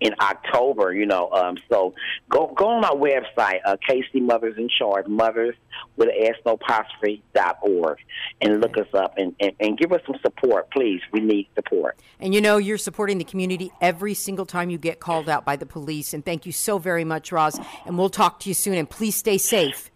in 0.00 0.14
October, 0.20 0.92
you 0.92 1.06
know. 1.06 1.30
Um, 1.30 1.56
so 1.70 1.94
go 2.28 2.52
go 2.54 2.68
on 2.68 2.84
our 2.84 2.92
website, 2.92 3.60
uh, 3.64 3.78
KC 3.88 4.20
Mothers 4.20 4.58
in 4.58 4.68
Charge, 4.78 5.06
mothers 5.06 5.54
with 5.96 6.08
an 6.08 6.16
S 6.22 6.34
apostrophe 6.44 7.22
dot 7.34 7.56
org, 7.62 7.96
and 8.42 8.60
look 8.60 8.76
us 8.76 8.92
up 8.92 9.14
and, 9.16 9.34
and, 9.40 9.52
and 9.60 9.78
give 9.78 9.92
us 9.92 10.00
some 10.06 10.16
support, 10.22 10.70
please. 10.70 11.00
We 11.12 11.20
need 11.20 11.48
support. 11.54 11.98
And 12.20 12.34
you 12.34 12.40
know, 12.40 12.56
you're 12.56 12.78
supporting 12.78 13.18
the 13.18 13.24
community 13.24 13.72
every 13.80 14.14
single 14.14 14.46
time 14.46 14.70
you 14.70 14.78
get 14.78 15.00
called 15.00 15.28
out 15.28 15.44
by 15.44 15.56
the 15.56 15.66
police. 15.66 16.14
And 16.14 16.24
thank 16.24 16.46
you 16.46 16.52
so 16.52 16.78
very 16.78 17.04
much, 17.04 17.32
Roz. 17.32 17.58
And 17.86 17.98
we'll 17.98 18.10
talk 18.10 18.40
to 18.40 18.50
you 18.50 18.54
soon. 18.54 18.74
And 18.74 18.88
please 18.88 19.16
stay 19.16 19.38
safe. 19.38 19.90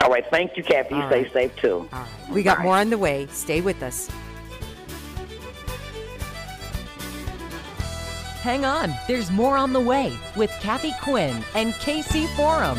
All 0.00 0.10
right, 0.10 0.24
thank 0.30 0.56
you, 0.56 0.62
Kathy. 0.62 0.94
You 0.94 1.02
All 1.02 1.08
stay 1.08 1.22
right. 1.24 1.32
safe 1.32 1.56
too. 1.56 1.88
All 1.92 2.00
right. 2.00 2.08
We 2.30 2.42
got 2.42 2.60
more 2.60 2.76
on 2.76 2.90
the 2.90 2.98
way. 2.98 3.26
Stay 3.32 3.60
with 3.60 3.82
us. 3.82 4.08
Hang 8.42 8.64
on, 8.64 8.94
there's 9.08 9.32
more 9.32 9.56
on 9.56 9.72
the 9.72 9.80
way 9.80 10.16
with 10.36 10.50
Kathy 10.60 10.92
Quinn 11.02 11.42
and 11.56 11.74
KC 11.74 12.28
Forum. 12.36 12.78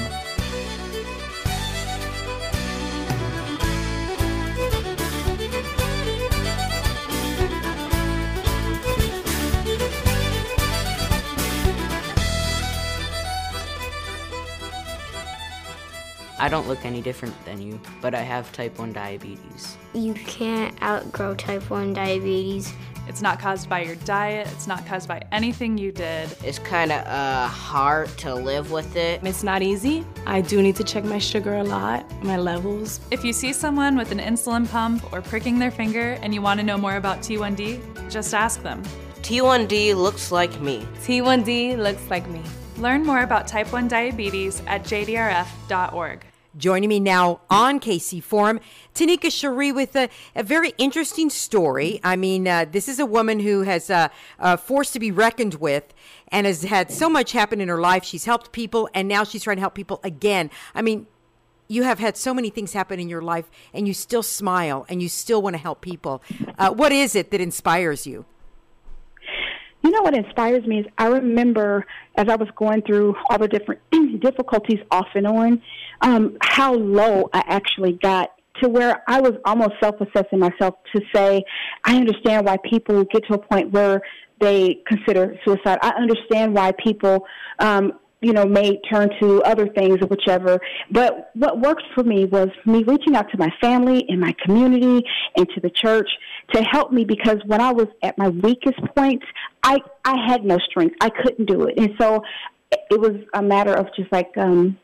I 16.40 16.48
don't 16.48 16.68
look 16.68 16.86
any 16.86 17.02
different 17.02 17.36
than 17.46 17.62
you, 17.62 17.80
but 18.02 18.16
I 18.16 18.22
have 18.22 18.52
type 18.54 18.80
1 18.80 18.94
diabetes. 18.94 19.78
You 19.94 20.14
can't 20.14 20.82
outgrow 20.82 21.36
type 21.36 21.70
1 21.70 21.94
diabetes. 21.94 22.74
It's 23.10 23.24
not 23.24 23.40
caused 23.40 23.68
by 23.68 23.82
your 23.82 23.96
diet, 23.96 24.48
it's 24.52 24.68
not 24.68 24.86
caused 24.86 25.08
by 25.08 25.24
anything 25.32 25.80
you 25.80 25.92
did. 25.92 26.30
It's 26.44 26.60
kind 26.60 26.92
of 26.92 27.06
uh, 27.08 27.48
hard 27.48 28.08
to 28.20 28.36
live 28.36 28.72
with 28.72 28.96
it. 28.96 29.22
It's 29.24 29.44
not 29.44 29.64
easy. 29.64 30.06
I 30.28 30.42
do 30.42 30.62
need 30.62 30.76
to 30.76 30.84
check 30.84 31.04
my 31.04 31.18
sugar 31.18 31.56
a 31.56 31.64
lot, 31.64 32.06
my 32.24 32.38
levels. 32.38 33.00
If 33.10 33.26
you 33.26 33.34
see 33.34 33.52
someone 33.52 33.98
with 33.98 34.12
an 34.12 34.20
insulin 34.20 34.70
pump 34.70 35.12
or 35.12 35.22
pricking 35.22 35.58
their 35.58 35.72
finger 35.72 36.20
and 36.22 36.36
you 36.36 36.42
want 36.44 36.60
to 36.60 36.66
know 36.66 36.78
more 36.78 36.98
about 36.98 37.20
T1D, 37.20 38.12
just 38.12 38.34
ask 38.36 38.62
them. 38.62 38.84
T1D 39.24 39.96
looks 39.96 40.32
like 40.32 40.62
me. 40.62 40.88
T1D 41.02 41.78
looks 41.78 42.10
like 42.12 42.30
me. 42.30 42.42
Learn 42.78 43.04
more 43.04 43.24
about 43.24 43.48
type 43.48 43.74
1 43.74 43.88
diabetes 43.88 44.62
at 44.68 44.84
jdrf.org. 44.84 46.29
Joining 46.58 46.90
me 46.90 47.00
now 47.00 47.42
on 47.52 47.80
KC 47.80 48.24
Forum, 48.24 48.60
Tanika 48.96 49.32
Cherie 49.32 49.72
with 49.72 49.96
a, 49.96 50.10
a 50.36 50.42
very 50.42 50.74
interesting 50.80 51.30
story. 51.30 52.00
I 52.04 52.16
mean, 52.16 52.48
uh, 52.48 52.66
this 52.70 52.88
is 52.88 52.98
a 53.00 53.06
woman 53.06 53.40
who 53.40 53.62
has 53.62 53.92
uh, 53.92 54.10
uh, 54.40 54.58
to 54.58 55.00
be 55.00 55.12
reckoned 55.12 55.56
with 55.56 55.94
and 56.30 56.48
has 56.48 56.64
had 56.64 56.90
so 56.90 57.08
much 57.08 57.34
happen 57.34 57.62
in 57.62 57.68
her 57.68 57.80
life. 57.80 58.04
She's 58.04 58.26
helped 58.26 58.52
people, 58.52 58.90
and 58.96 59.08
now 59.08 59.24
she's 59.24 59.44
trying 59.44 59.58
to 59.58 59.62
help 59.62 59.76
people 59.76 60.00
again. 60.04 60.50
I 60.74 60.82
mean, 60.82 61.06
you 61.68 61.84
have 61.84 62.00
had 62.00 62.18
so 62.18 62.34
many 62.34 62.50
things 62.50 62.74
happen 62.74 63.00
in 63.00 63.10
your 63.10 63.22
life, 63.22 63.50
and 63.72 63.88
you 63.88 63.94
still 63.94 64.24
smile 64.24 64.88
and 64.90 65.04
you 65.04 65.08
still 65.08 65.44
want 65.44 65.54
to 65.54 65.62
help 65.62 65.82
people. 65.82 66.24
Uh, 66.58 66.72
what 66.72 66.92
is 66.92 67.16
it 67.16 67.30
that 67.30 67.42
inspires 67.42 68.08
you? 68.08 68.26
You 69.84 69.92
know 69.92 70.02
what 70.02 70.16
inspires 70.16 70.66
me 70.66 70.80
is 70.80 70.86
I 70.98 71.08
remember 71.08 71.86
as 72.16 72.28
I 72.28 72.36
was 72.36 72.50
going 72.56 72.82
through 72.82 73.16
all 73.30 73.38
the 73.38 73.48
different 73.48 73.82
difficulties 74.22 74.80
off 74.92 75.08
and 75.16 75.26
on, 75.26 75.62
um, 76.02 76.38
how 76.42 76.74
low 76.74 77.30
I 77.34 77.44
actually 77.48 77.94
got 77.94 78.32
to 78.62 78.68
where 78.68 79.04
I 79.08 79.22
was 79.22 79.34
almost 79.46 79.74
self-assessing 79.82 80.38
myself 80.38 80.76
to 80.94 81.02
say, 81.16 81.44
I 81.86 81.96
understand 81.96 82.46
why 82.46 82.58
people 82.70 83.06
get 83.06 83.26
to 83.28 83.36
a 83.36 83.38
point 83.38 83.72
where 83.72 84.02
they 84.42 84.82
consider 84.86 85.36
suicide. 85.46 85.78
I 85.82 85.92
understand 85.92 86.54
why 86.54 86.74
people 86.84 87.26
um, 87.60 87.94
you 88.22 88.34
know, 88.34 88.46
may 88.46 88.80
turn 88.92 89.10
to 89.22 89.42
other 89.44 89.68
things 89.68 89.98
or 90.02 90.08
whichever. 90.08 90.60
But 90.92 91.32
what 91.36 91.60
worked 91.60 91.84
for 91.96 92.04
me 92.04 92.26
was 92.26 92.50
me 92.66 92.84
reaching 92.84 93.16
out 93.16 93.32
to 93.32 93.38
my 93.38 93.50
family 93.62 94.06
and 94.10 94.20
my 94.20 94.36
community 94.44 95.06
and 95.38 95.48
to 95.56 95.62
the 95.62 95.70
church 95.70 96.10
to 96.54 96.64
help 96.64 96.92
me 96.92 97.06
because 97.06 97.38
when 97.46 97.62
I 97.62 97.72
was 97.72 97.88
at 98.04 98.18
my 98.18 98.30
weakest 98.30 98.80
point, 98.96 99.22
I 99.64 99.78
I 100.06 100.16
had 100.28 100.44
no 100.44 100.58
strength. 100.70 100.96
I 101.02 101.10
couldn't 101.10 101.46
do 101.46 101.64
it. 101.64 101.78
And 101.78 101.94
so 102.00 102.24
it 102.72 103.00
was 103.00 103.14
a 103.34 103.42
matter 103.42 103.74
of 103.74 103.88
just 103.96 104.12
like 104.12 104.32
um 104.38 104.78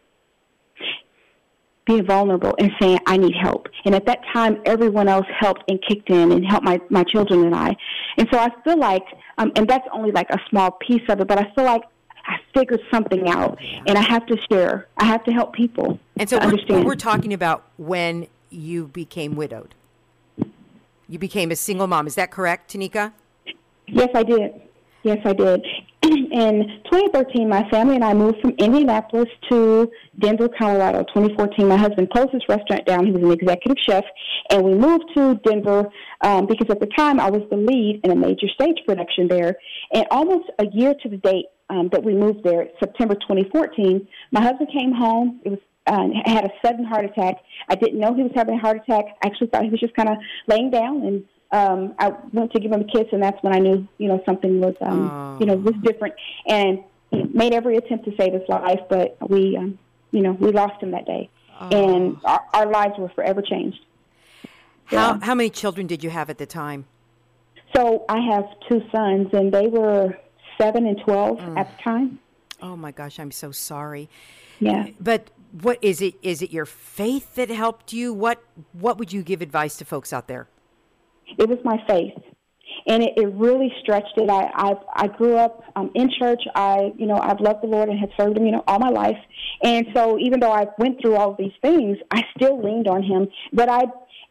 being 1.86 2.06
vulnerable 2.06 2.56
and 2.60 2.72
saying 2.80 3.00
I 3.06 3.18
need 3.18 3.36
help. 3.40 3.68
And 3.86 3.94
at 3.94 4.06
that 4.08 4.20
time, 4.34 4.60
everyone 4.66 5.08
else 5.08 5.28
helped 5.40 5.64
and 5.68 5.80
kicked 5.88 6.10
in 6.10 6.32
and 6.32 6.46
helped 6.46 6.66
my 6.66 6.80
my 6.90 7.04
children 7.04 7.46
and 7.46 7.56
I. 7.56 7.76
And 8.18 8.28
so 8.32 8.40
I 8.40 8.50
feel 8.64 8.78
like, 8.78 9.06
um, 9.38 9.52
and 9.56 9.68
that's 9.68 9.88
only 9.94 10.12
like 10.12 10.30
a 10.30 10.40
small 10.50 10.72
piece 10.72 11.04
of 11.10 11.20
it, 11.20 11.28
but 11.28 11.38
I 11.38 11.52
feel 11.56 11.66
like 11.66 11.84
I 12.28 12.38
figured 12.56 12.82
something 12.92 13.28
out, 13.30 13.60
and 13.86 13.98
I 13.98 14.02
have 14.02 14.26
to 14.28 14.38
share. 14.50 14.88
I 14.98 15.06
have 15.06 15.24
to 15.26 15.32
help 15.32 15.54
people. 15.54 16.00
And 16.18 16.28
so 16.28 16.38
we're, 16.38 16.44
understand. 16.44 16.86
we're 16.86 16.96
talking 16.96 17.34
about 17.34 17.66
when 17.78 18.28
you 18.50 18.88
became 18.88 19.36
widowed. 19.36 19.76
You 21.08 21.20
became 21.20 21.52
a 21.52 21.56
single 21.56 21.88
mom. 21.88 22.08
Is 22.08 22.16
that 22.16 22.32
correct, 22.32 22.74
Tanika? 22.74 23.14
Yes, 23.88 24.10
I 24.16 24.24
did. 24.24 24.62
Yes, 25.04 25.20
I 25.24 25.34
did. 25.34 25.64
In 26.04 26.82
2013, 26.92 27.48
my 27.48 27.68
family 27.70 27.96
and 27.96 28.04
I 28.04 28.14
moved 28.14 28.42
from 28.42 28.52
Indianapolis 28.58 29.30
to 29.50 29.92
Denver, 30.20 30.50
Colorado. 30.50 31.04
2014, 31.14 31.68
my 31.68 31.78
husband 31.78 32.10
closed 32.10 32.32
his 32.32 32.42
restaurant 32.50 32.86
down. 32.86 33.06
He 33.06 33.12
was 33.12 33.22
an 33.22 33.32
executive 33.32 33.78
chef, 33.88 34.04
and 34.50 34.64
we 34.64 34.74
moved 34.74 35.06
to 35.16 35.36
Denver 35.44 35.90
um, 36.22 36.48
because 36.48 36.68
at 36.70 36.80
the 36.80 36.90
time 36.98 37.20
I 37.20 37.30
was 37.30 37.44
the 37.50 37.58
lead 37.58 38.02
in 38.04 38.12
a 38.12 38.16
major 38.16 38.48
stage 38.54 38.78
production 38.86 39.28
there. 39.28 39.56
And 39.94 40.06
almost 40.10 40.50
a 40.60 40.66
year 40.74 40.96
to 41.04 41.10
the 41.10 41.18
date, 41.18 41.46
um, 41.70 41.90
that 41.92 42.04
we 42.04 42.14
moved 42.14 42.44
there, 42.44 42.68
September 42.80 43.16
2014, 43.16 44.08
my 44.32 44.42
husband 44.42 44.70
came 44.72 44.94
home. 44.94 45.42
It 45.44 45.50
was 45.50 45.60
uh, 45.88 46.08
had 46.26 46.46
a 46.46 46.52
sudden 46.66 46.86
heart 46.86 47.06
attack. 47.06 47.36
I 47.70 47.76
didn't 47.76 48.00
know 48.00 48.14
he 48.14 48.24
was 48.24 48.32
having 48.36 48.56
a 48.56 48.60
heart 48.60 48.78
attack. 48.78 49.06
I 49.24 49.28
actually 49.28 49.48
thought 49.48 49.64
he 49.64 49.70
was 49.70 49.80
just 49.80 49.96
kind 49.96 50.10
of 50.10 50.18
laying 50.48 50.70
down, 50.72 51.04
and 51.04 51.24
um, 51.52 51.96
I 52.00 52.14
went 52.34 52.52
to 52.54 52.60
give 52.60 52.72
him 52.72 52.82
a 52.82 52.86
kiss, 52.86 53.08
and 53.12 53.22
that's 53.22 53.42
when 53.44 53.54
I 53.54 53.60
knew, 53.60 53.88
you 53.98 54.08
know, 54.08 54.22
something 54.26 54.60
was, 54.60 54.76
um, 54.82 55.10
oh. 55.10 55.38
you 55.40 55.46
know, 55.46 55.56
was 55.56 55.76
different. 55.84 56.16
And 56.48 56.84
made 57.34 57.54
every 57.54 57.78
attempt 57.78 58.06
to 58.06 58.16
save 58.18 58.34
his 58.34 58.48
life, 58.50 58.80
but 58.90 59.18
we, 59.30 59.56
um, 59.56 59.80
you 60.12 60.22
know, 60.22 60.32
we 60.34 60.52
lost 60.52 60.82
him 60.82 60.92
that 60.92 61.06
day, 61.06 61.30
oh. 61.60 61.70
and 61.70 62.18
our, 62.26 62.42
our 62.54 62.66
lives 62.66 62.94
were 62.98 63.10
forever 63.10 63.42
changed. 63.42 63.80
How 64.86 65.14
yeah. 65.14 65.20
how 65.22 65.36
many 65.36 65.50
children 65.50 65.88
did 65.88 66.04
you 66.04 66.10
have 66.10 66.30
at 66.30 66.38
the 66.38 66.46
time? 66.46 66.86
So 67.76 68.06
I 68.10 68.20
have 68.32 68.46
two 68.70 68.82
sons, 68.92 69.30
and 69.34 69.52
they 69.52 69.68
were 69.68 70.18
seven 70.60 70.86
and 70.86 71.00
twelve 71.06 71.38
mm. 71.38 71.58
at 71.58 71.76
the 71.76 71.84
time. 71.84 72.20
Oh 72.62 72.76
my 72.76 72.92
gosh, 72.92 73.20
I'm 73.20 73.32
so 73.32 73.52
sorry. 73.52 74.10
Yeah. 74.60 74.88
But 75.00 75.30
what 75.62 75.80
is 75.82 76.02
it? 76.02 76.16
Is 76.22 76.42
it 76.42 76.52
your 76.52 76.66
faith 76.66 77.36
that 77.36 77.50
helped 77.50 77.94
you? 77.94 78.14
What 78.14 78.44
What 78.74 78.98
would 78.98 79.14
you 79.14 79.24
give 79.24 79.42
advice 79.42 79.78
to 79.78 79.86
folks 79.86 80.12
out 80.12 80.28
there? 80.28 80.48
It 81.38 81.50
was 81.50 81.60
my 81.64 81.78
faith, 81.88 82.14
and 82.88 83.02
it, 83.02 83.14
it 83.18 83.28
really 83.34 83.72
stretched 83.82 84.18
it. 84.18 84.30
I 84.30 84.50
I, 84.54 84.74
I 84.96 85.08
grew 85.08 85.36
up 85.36 85.64
um, 85.76 85.92
in 85.96 86.10
church. 86.20 86.42
I 86.56 86.92
you 86.98 87.06
know 87.06 87.18
I've 87.18 87.40
loved 87.40 87.64
the 87.64 87.68
Lord 87.68 87.90
and 87.90 88.00
have 88.00 88.10
served 88.20 88.38
Him 88.38 88.46
you 88.46 88.52
know 88.52 88.64
all 88.68 88.80
my 88.80 88.90
life, 88.90 89.18
and 89.64 89.88
so 89.94 90.20
even 90.20 90.40
though 90.40 90.52
I 90.52 90.66
went 90.78 91.02
through 91.02 91.16
all 91.16 91.36
these 91.38 91.54
things, 91.62 91.98
I 92.12 92.24
still 92.36 92.62
leaned 92.62 92.88
on 92.88 93.04
Him. 93.04 93.28
But 93.54 93.70
I, 93.70 93.84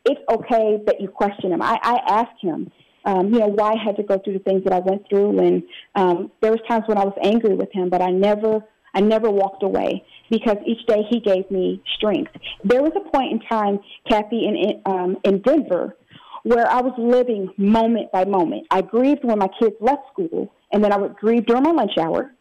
it's 0.04 0.20
okay 0.30 0.78
that 0.87 1.00
you 1.00 1.08
question 1.08 1.52
Him. 1.52 1.62
I, 1.62 1.78
I 1.82 2.00
asked 2.06 2.40
Him 2.42 2.70
um, 3.06 3.32
you 3.32 3.38
know, 3.38 3.48
why 3.48 3.72
I 3.72 3.82
had 3.82 3.96
to 3.96 4.02
go 4.02 4.18
through 4.18 4.34
the 4.34 4.38
things 4.38 4.64
that 4.64 4.72
I 4.72 4.78
went 4.78 5.06
through. 5.08 5.38
And 5.38 5.62
um, 5.94 6.30
there 6.40 6.50
was 6.50 6.60
times 6.66 6.84
when 6.87 6.96
I 6.96 7.04
was 7.04 7.14
angry 7.22 7.54
with 7.54 7.70
him, 7.70 7.90
but 7.90 8.00
I 8.00 8.10
never, 8.10 8.64
I 8.94 9.00
never 9.00 9.30
walked 9.30 9.62
away 9.62 10.04
because 10.34 10.56
each 10.66 10.84
day 10.86 11.02
he 11.08 11.20
gave 11.20 11.48
me 11.48 11.80
strength. 11.96 12.32
There 12.64 12.82
was 12.82 12.92
a 12.96 13.08
point 13.08 13.32
in 13.32 13.40
time, 13.48 13.78
Kathy, 14.10 14.46
in 14.46 14.82
um, 14.84 15.16
in 15.22 15.40
Denver, 15.42 15.96
where 16.42 16.68
I 16.68 16.80
was 16.80 16.92
living 16.98 17.50
moment 17.56 18.10
by 18.10 18.24
moment. 18.24 18.66
I 18.70 18.80
grieved 18.82 19.20
when 19.22 19.38
my 19.38 19.48
kids 19.60 19.76
left 19.80 20.02
school, 20.12 20.52
and 20.72 20.82
then 20.82 20.92
I 20.92 20.98
would 20.98 21.14
grieve 21.14 21.46
during 21.46 21.62
my 21.62 21.70
lunch 21.70 21.92
hour, 21.98 22.32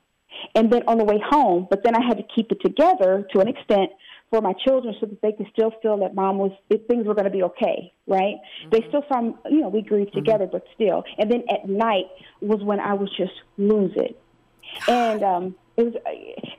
and 0.56 0.72
then 0.72 0.82
on 0.88 0.98
the 0.98 1.04
way 1.04 1.20
home. 1.24 1.68
But 1.70 1.84
then 1.84 1.96
I 1.96 2.04
had 2.08 2.18
to 2.18 2.24
keep 2.36 2.52
it 2.52 2.62
together 2.62 3.28
to 3.32 3.40
an 3.42 3.48
extent 3.48 3.92
for 4.32 4.42
my 4.42 4.54
children 4.66 4.96
so 5.00 5.06
that 5.06 5.22
they 5.22 5.32
could 5.32 5.46
still 5.54 5.72
feel 5.84 5.98
that 6.00 6.16
mom 6.16 6.40
was 6.40 6.52
if 6.72 6.82
things 6.88 7.06
were 7.06 7.14
going 7.14 7.26
to 7.26 7.30
be 7.30 7.44
okay 7.44 7.94
right 8.08 8.38
mm-hmm. 8.38 8.70
they 8.72 8.84
still 8.88 9.04
saw 9.08 9.22
you 9.48 9.62
know 9.62 9.70
we 9.70 9.84
grieved 9.84 10.10
mm-hmm. 10.10 10.26
together 10.26 10.48
but 10.52 10.64
still 10.74 11.04
and 11.20 11.32
then 11.32 11.44
at 11.52 11.70
night 11.70 12.06
was 12.42 12.60
when 12.64 12.80
i 12.80 12.96
would 12.96 13.12
just 13.16 13.34
lose 13.60 13.92
it 13.96 14.20
and 14.88 15.22
um 15.22 15.56
it 15.78 15.84
was 15.84 15.94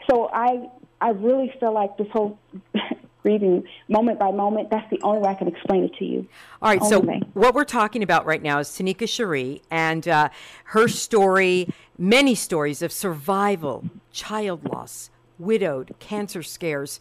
so 0.08 0.30
i 0.32 0.68
i 1.00 1.10
really 1.10 1.52
feel 1.60 1.72
like 1.72 1.96
this 1.96 2.08
whole 2.12 2.38
grieving 3.22 3.64
moment 3.88 4.18
by 4.18 4.30
moment 4.30 4.68
that's 4.70 4.88
the 4.90 5.00
only 5.02 5.18
way 5.18 5.30
i 5.30 5.34
can 5.34 5.48
explain 5.48 5.84
it 5.84 5.94
to 5.96 6.04
you 6.04 6.26
all 6.60 6.70
right 6.70 6.82
so 6.84 7.00
what 7.32 7.54
we're 7.54 7.64
talking 7.64 8.02
about 8.02 8.26
right 8.26 8.42
now 8.42 8.58
is 8.58 8.68
tanika 8.68 9.08
cherie 9.08 9.62
and 9.70 10.06
uh, 10.08 10.28
her 10.64 10.88
story 10.88 11.68
many 11.96 12.34
stories 12.34 12.82
of 12.82 12.92
survival 12.92 13.84
child 14.12 14.64
loss 14.68 15.10
widowed 15.38 15.94
cancer 15.98 16.42
scares 16.42 17.00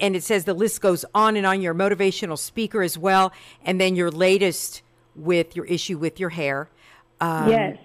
and 0.00 0.16
it 0.16 0.22
says 0.22 0.44
the 0.44 0.54
list 0.54 0.80
goes 0.80 1.04
on 1.14 1.36
and 1.36 1.46
on. 1.46 1.60
Your 1.60 1.74
motivational 1.74 2.38
speaker 2.38 2.82
as 2.82 2.98
well, 2.98 3.32
and 3.64 3.80
then 3.80 3.94
your 3.96 4.10
latest 4.10 4.82
with 5.14 5.56
your 5.56 5.64
issue 5.66 5.98
with 5.98 6.20
your 6.20 6.30
hair. 6.30 6.68
Um, 7.20 7.48
yes. 7.48 7.78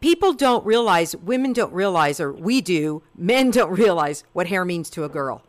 People 0.00 0.32
don't 0.32 0.64
realize, 0.64 1.14
women 1.16 1.52
don't 1.52 1.72
realize, 1.72 2.20
or 2.20 2.32
we 2.32 2.60
do, 2.60 3.02
men 3.16 3.50
don't 3.56 3.70
realize 3.70 4.24
what 4.32 4.46
hair 4.46 4.64
means 4.64 4.90
to 4.90 5.04
a 5.04 5.08
girl, 5.08 5.42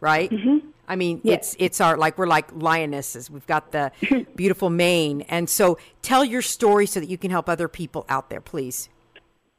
right? 0.00 0.30
Mm-hmm. 0.30 0.68
I 0.86 0.96
mean, 0.96 1.20
yes. 1.24 1.54
it's 1.54 1.56
it's 1.58 1.80
our 1.80 1.96
like 1.96 2.18
we're 2.18 2.26
like 2.26 2.52
lionesses. 2.52 3.30
We've 3.30 3.46
got 3.46 3.72
the 3.72 3.90
beautiful 4.36 4.68
mane, 4.68 5.22
and 5.22 5.48
so 5.48 5.78
tell 6.02 6.24
your 6.24 6.42
story 6.42 6.86
so 6.86 7.00
that 7.00 7.08
you 7.08 7.16
can 7.16 7.30
help 7.30 7.48
other 7.48 7.68
people 7.68 8.04
out 8.08 8.28
there, 8.28 8.42
please. 8.42 8.90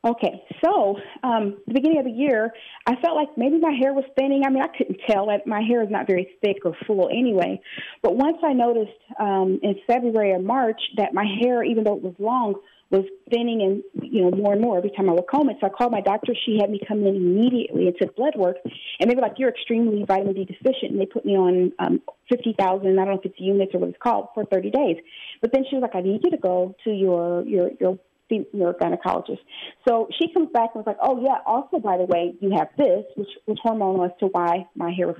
Okay, 0.05 0.43
so 0.63 0.97
um, 1.23 1.58
the 1.65 1.73
beginning 1.73 1.97
of 1.97 2.05
the 2.05 2.12
year, 2.12 2.53
I 2.86 2.93
felt 3.01 3.15
like 3.15 3.29
maybe 3.38 3.58
my 3.58 3.71
hair 3.71 3.91
was 3.91 4.03
thinning. 4.15 4.43
I 4.45 4.51
mean, 4.51 4.62
I 4.62 4.67
couldn't 4.67 4.99
tell. 5.10 5.27
My 5.47 5.62
hair 5.62 5.81
is 5.81 5.89
not 5.89 6.05
very 6.05 6.29
thick 6.41 6.58
or 6.63 6.75
full 6.86 7.10
anyway. 7.10 7.60
But 8.03 8.15
once 8.15 8.38
I 8.43 8.53
noticed 8.53 8.91
um, 9.19 9.60
in 9.63 9.73
February 9.88 10.31
or 10.34 10.39
March 10.39 10.79
that 10.97 11.15
my 11.15 11.25
hair, 11.41 11.63
even 11.63 11.86
though 11.86 11.95
it 11.95 12.03
was 12.03 12.13
long, 12.19 12.53
was 12.91 13.06
thinning 13.30 13.62
and 13.62 14.10
you 14.12 14.21
know 14.21 14.32
more 14.32 14.54
and 14.54 14.62
more 14.62 14.78
every 14.78 14.91
time 14.91 15.10
I 15.10 15.13
would 15.13 15.28
comb 15.28 15.50
it. 15.50 15.58
So 15.60 15.67
I 15.67 15.69
called 15.69 15.91
my 15.91 16.02
doctor. 16.02 16.34
She 16.45 16.58
had 16.60 16.69
me 16.69 16.80
come 16.88 17.06
in 17.06 17.15
immediately 17.15 17.88
and 17.88 17.95
took 18.00 18.15
blood 18.15 18.36
work. 18.36 18.58
And 19.00 19.10
they 19.10 19.15
were 19.15 19.21
like, 19.21 19.38
"You're 19.38 19.50
extremely 19.50 20.04
vitamin 20.04 20.34
D 20.34 20.45
deficient," 20.45 20.91
and 20.91 21.02
they 21.02 21.06
put 21.06 21.26
me 21.26 21.36
on 21.36 21.71
um, 21.80 22.02
fifty 22.30 22.56
thousand. 22.58 23.00
I 23.00 23.06
don't 23.06 23.15
know 23.15 23.19
if 23.19 23.26
it's 23.26 23.39
units 23.39 23.74
or 23.74 23.80
what 23.80 23.89
it's 23.89 23.98
called 24.02 24.30
for 24.34 24.45
thirty 24.45 24.69
days. 24.69 24.98
But 25.41 25.52
then 25.52 25.65
she 25.69 25.76
was 25.76 25.82
like, 25.82 25.95
"I 25.95 26.02
need 26.02 26.21
you 26.24 26.32
to 26.32 26.38
go 26.38 26.76
to 26.84 26.91
your 26.91 27.43
your 27.45 27.71
your 27.80 28.00
your 28.30 28.74
gynecologist. 28.74 29.39
So 29.88 30.08
she 30.19 30.34
comes 30.34 30.50
back 30.52 30.71
and 30.74 30.84
was 30.84 30.88
like, 30.88 30.98
"Oh 31.02 31.21
yeah, 31.21 31.39
also 31.45 31.80
by 31.80 31.98
the 31.98 32.06
way, 32.06 32.36
you 32.39 32.52
have 32.52 32.69
this, 32.78 33.04
which 33.15 33.30
was 33.48 33.58
hormonal 33.65 34.06
as 34.06 34.12
to 34.19 34.28
why 34.28 34.67
my 34.76 34.91
hair 34.91 35.15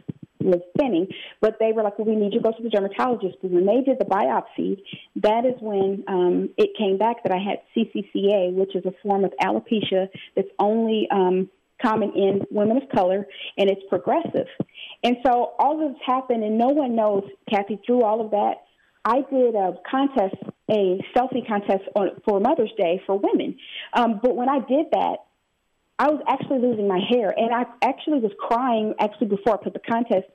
was, 0.46 0.62
thinning." 0.78 1.08
But 1.42 1.58
they 1.60 1.72
were 1.72 1.84
like, 1.84 1.98
"Well, 1.98 2.08
we 2.08 2.16
need 2.16 2.34
you 2.34 2.40
to 2.40 2.44
go 2.44 2.52
to 2.52 2.64
the 2.64 2.70
dermatologist." 2.70 3.38
And 3.44 3.52
when 3.52 3.66
they 3.66 3.82
did 3.82 4.00
the 4.00 4.06
biopsy, 4.06 4.82
that 5.18 5.46
is 5.46 5.56
when 5.62 6.04
um, 6.08 6.50
it 6.58 6.72
came 6.78 6.98
back 6.98 7.24
that 7.24 7.32
I 7.32 7.40
had 7.40 7.60
CCCA, 7.76 8.54
which 8.54 8.76
is 8.76 8.86
a 8.86 8.94
form 9.04 9.24
of 9.24 9.34
alopecia 9.42 10.10
that's 10.36 10.50
only 10.60 11.08
um, 11.12 11.50
common 11.82 12.12
in 12.16 12.42
women 12.52 12.78
of 12.78 12.90
color, 12.90 13.28
and 13.58 13.70
it's 13.70 13.84
progressive. 13.90 14.48
And 15.04 15.18
so 15.26 15.54
all 15.60 15.78
this 15.78 15.98
happened, 16.06 16.44
and 16.44 16.58
no 16.58 16.68
one 16.68 16.96
knows, 16.96 17.24
Kathy, 17.50 17.80
through 17.86 18.04
all 18.04 18.22
of 18.22 18.32
that 18.32 18.66
I 19.06 19.22
did 19.30 19.54
a 19.54 19.74
contest, 19.90 20.36
a 20.70 21.00
selfie 21.16 21.48
contest 21.48 21.84
on, 21.96 22.10
for 22.26 22.40
Mother's 22.40 22.72
Day 22.76 23.02
for 23.06 23.18
women. 23.18 23.58
Um, 23.94 24.20
but 24.22 24.36
when 24.36 24.50
I 24.50 24.60
did 24.60 24.88
that, 24.94 25.18
I 26.00 26.10
was 26.10 26.22
actually 26.28 26.60
losing 26.60 26.88
my 26.88 27.00
hair, 27.00 27.34
and 27.38 27.54
I 27.54 27.66
actually 27.84 28.20
was 28.20 28.32
crying 28.40 28.96
actually 29.00 29.28
before 29.28 29.54
I 29.54 29.64
put 29.64 29.74
the 29.74 29.80
contest 29.80 30.28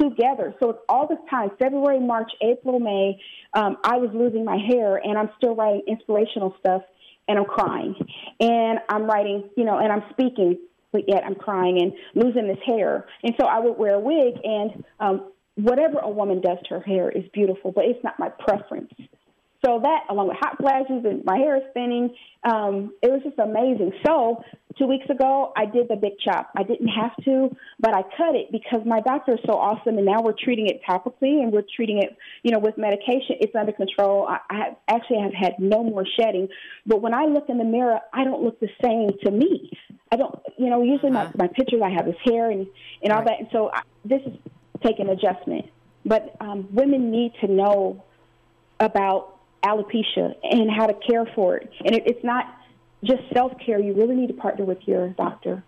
together. 0.00 0.54
So 0.60 0.70
it's 0.70 0.78
all 0.88 1.06
this 1.06 1.18
time 1.30 1.50
February, 1.58 2.00
March, 2.00 2.30
April, 2.42 2.78
May. 2.78 3.20
Um, 3.54 3.76
I 3.84 3.96
was 3.96 4.10
losing 4.14 4.44
my 4.44 4.56
hair, 4.56 4.96
and 4.96 5.18
I'm 5.18 5.30
still 5.36 5.54
writing 5.54 5.82
inspirational 5.86 6.54
stuff, 6.60 6.82
and 7.28 7.38
I'm 7.38 7.44
crying. 7.44 7.94
And 8.40 8.78
I'm 8.88 9.04
writing, 9.04 9.50
you 9.56 9.64
know, 9.64 9.78
and 9.78 9.92
I'm 9.92 10.04
speaking, 10.10 10.58
but 10.92 11.02
yet 11.08 11.24
I'm 11.24 11.34
crying 11.34 11.80
and 11.80 11.92
losing 12.24 12.48
this 12.48 12.58
hair. 12.64 13.06
And 13.22 13.34
so 13.40 13.46
I 13.46 13.58
would 13.58 13.78
wear 13.78 13.94
a 13.94 14.00
wig, 14.00 14.34
and 14.44 14.84
um, 15.00 15.32
whatever 15.56 15.98
a 15.98 16.10
woman 16.10 16.40
does 16.40 16.58
to 16.68 16.74
her 16.74 16.80
hair 16.80 17.10
is 17.10 17.24
beautiful, 17.32 17.72
but 17.72 17.84
it's 17.84 18.02
not 18.02 18.18
my 18.18 18.28
preference. 18.28 18.92
So 19.64 19.78
that, 19.80 20.00
along 20.10 20.28
with 20.28 20.38
hot 20.40 20.56
flashes 20.58 21.04
and 21.04 21.24
my 21.24 21.36
hair 21.36 21.56
is 21.56 21.62
thinning, 21.72 22.14
um, 22.42 22.92
it 23.00 23.10
was 23.12 23.22
just 23.22 23.38
amazing. 23.38 23.92
So 24.04 24.42
two 24.76 24.86
weeks 24.86 25.08
ago, 25.08 25.52
I 25.56 25.66
did 25.66 25.86
the 25.88 25.94
big 25.94 26.14
chop. 26.18 26.50
I 26.56 26.64
didn't 26.64 26.88
have 26.88 27.14
to, 27.24 27.54
but 27.78 27.94
I 27.94 28.02
cut 28.02 28.34
it 28.34 28.50
because 28.50 28.80
my 28.84 29.00
doctor 29.00 29.34
is 29.34 29.40
so 29.46 29.52
awesome, 29.52 29.98
and 29.98 30.06
now 30.06 30.20
we're 30.20 30.34
treating 30.36 30.66
it 30.66 30.80
topically 30.88 31.42
and 31.42 31.52
we're 31.52 31.62
treating 31.76 31.98
it, 31.98 32.16
you 32.42 32.50
know, 32.50 32.58
with 32.58 32.76
medication. 32.76 33.36
It's 33.40 33.54
under 33.54 33.70
control. 33.70 34.26
I, 34.26 34.38
I 34.50 34.56
have, 34.56 34.76
actually 34.88 35.20
have 35.20 35.34
had 35.34 35.52
no 35.60 35.84
more 35.84 36.04
shedding, 36.18 36.48
but 36.84 37.00
when 37.00 37.14
I 37.14 37.26
look 37.26 37.48
in 37.48 37.58
the 37.58 37.64
mirror, 37.64 38.00
I 38.12 38.24
don't 38.24 38.42
look 38.42 38.58
the 38.58 38.70
same 38.82 39.10
to 39.24 39.30
me. 39.30 39.70
I 40.10 40.16
don't, 40.16 40.34
you 40.58 40.70
know, 40.70 40.82
usually 40.82 41.12
uh-huh. 41.12 41.30
my, 41.36 41.46
my 41.46 41.52
pictures, 41.52 41.80
I 41.84 41.90
have 41.90 42.06
this 42.06 42.16
hair 42.24 42.50
and 42.50 42.66
and 43.02 43.12
all 43.12 43.20
right. 43.20 43.28
that, 43.28 43.38
and 43.38 43.48
so 43.52 43.70
I, 43.72 43.82
this 44.04 44.22
is 44.26 44.32
taking 44.84 45.08
adjustment. 45.08 45.66
But 46.04 46.34
um, 46.40 46.66
women 46.72 47.12
need 47.12 47.32
to 47.42 47.46
know 47.46 48.02
about 48.80 49.38
alopecia 49.64 50.34
and 50.42 50.70
how 50.70 50.86
to 50.86 50.94
care 50.94 51.26
for 51.34 51.56
it. 51.56 51.70
And 51.84 51.94
it, 51.94 52.02
it's 52.06 52.24
not 52.24 52.46
just 53.04 53.22
self 53.32 53.52
care. 53.64 53.78
You 53.80 53.94
really 53.94 54.14
need 54.14 54.28
to 54.28 54.34
partner 54.34 54.64
with 54.64 54.78
your 54.86 55.08
doctor. 55.10 55.62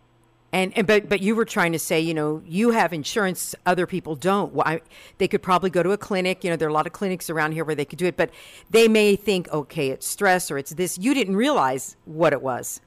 And, 0.52 0.72
and 0.76 0.86
but 0.86 1.08
but 1.08 1.20
you 1.20 1.34
were 1.34 1.44
trying 1.44 1.72
to 1.72 1.80
say, 1.80 2.00
you 2.00 2.14
know, 2.14 2.40
you 2.46 2.70
have 2.70 2.92
insurance, 2.92 3.56
other 3.66 3.86
people 3.86 4.14
don't. 4.14 4.54
Well, 4.54 4.66
I, 4.66 4.82
they 5.18 5.26
could 5.26 5.42
probably 5.42 5.70
go 5.70 5.82
to 5.82 5.90
a 5.90 5.98
clinic. 5.98 6.44
You 6.44 6.50
know, 6.50 6.56
there 6.56 6.68
are 6.68 6.70
a 6.70 6.74
lot 6.74 6.86
of 6.86 6.92
clinics 6.92 7.28
around 7.28 7.52
here 7.52 7.64
where 7.64 7.74
they 7.74 7.84
could 7.84 7.98
do 7.98 8.06
it, 8.06 8.16
but 8.16 8.30
they 8.70 8.86
may 8.86 9.16
think, 9.16 9.48
okay, 9.52 9.88
it's 9.90 10.06
stress 10.06 10.52
or 10.52 10.58
it's 10.58 10.70
this. 10.70 10.96
You 10.96 11.12
didn't 11.12 11.34
realize 11.34 11.96
what 12.04 12.32
it 12.32 12.40
was. 12.40 12.80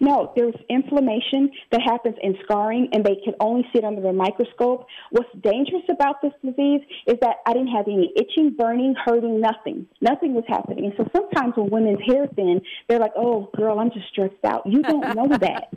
No, 0.00 0.32
there's 0.34 0.54
inflammation 0.70 1.50
that 1.70 1.82
happens 1.82 2.16
in 2.22 2.36
scarring, 2.44 2.88
and 2.92 3.04
they 3.04 3.16
can 3.22 3.34
only 3.38 3.62
see 3.72 3.78
it 3.78 3.84
under 3.84 4.00
the 4.00 4.12
microscope. 4.12 4.86
What's 5.10 5.28
dangerous 5.42 5.82
about 5.90 6.22
this 6.22 6.32
disease 6.42 6.80
is 7.06 7.16
that 7.20 7.36
I 7.46 7.52
didn't 7.52 7.68
have 7.68 7.86
any 7.86 8.10
itching, 8.16 8.56
burning, 8.58 8.94
hurting, 9.04 9.40
nothing. 9.40 9.86
Nothing 10.00 10.34
was 10.34 10.44
happening. 10.48 10.86
And 10.86 10.94
so 10.96 11.06
sometimes 11.14 11.54
when 11.56 11.70
women's 11.70 12.00
hair 12.06 12.26
thin, 12.34 12.62
they're 12.88 12.98
like, 12.98 13.12
oh, 13.16 13.50
girl, 13.54 13.78
I'm 13.78 13.90
just 13.90 14.08
stressed 14.08 14.42
out. 14.44 14.62
You 14.66 14.82
don't 14.82 15.14
know 15.14 15.28
that. 15.28 15.68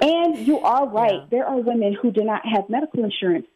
and 0.00 0.38
you 0.46 0.60
are 0.60 0.88
right. 0.88 1.12
Yeah. 1.22 1.26
There 1.30 1.46
are 1.46 1.60
women 1.60 1.96
who 2.00 2.12
do 2.12 2.22
not 2.22 2.42
have 2.46 2.68
medical 2.68 3.04
insurance. 3.04 3.46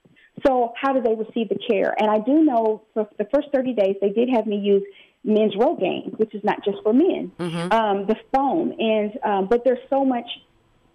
So 0.47 0.73
how 0.81 0.93
do 0.93 1.01
they 1.01 1.15
receive 1.15 1.49
the 1.49 1.59
care? 1.69 1.95
And 1.99 2.11
I 2.11 2.19
do 2.19 2.45
know 2.45 2.83
for 2.95 3.09
the 3.19 3.27
first 3.35 3.49
30 3.53 3.75
days, 3.75 3.97
they 4.01 4.11
did 4.11 4.29
have 4.35 4.47
me 4.47 4.57
use 4.57 4.83
men's 5.25 5.55
Rogaine, 5.55 6.19
which 6.19 6.35
is 6.35 6.43
not 6.45 6.65
just 6.65 6.79
for 6.83 6.93
men, 6.93 7.33
mm-hmm. 7.39 7.73
um, 7.73 8.07
the 8.07 8.17
phone, 8.35 8.75
and 8.79 9.19
um, 9.23 9.47
but 9.49 9.65
there's 9.65 9.79
so 9.91 10.05
much 10.05 10.27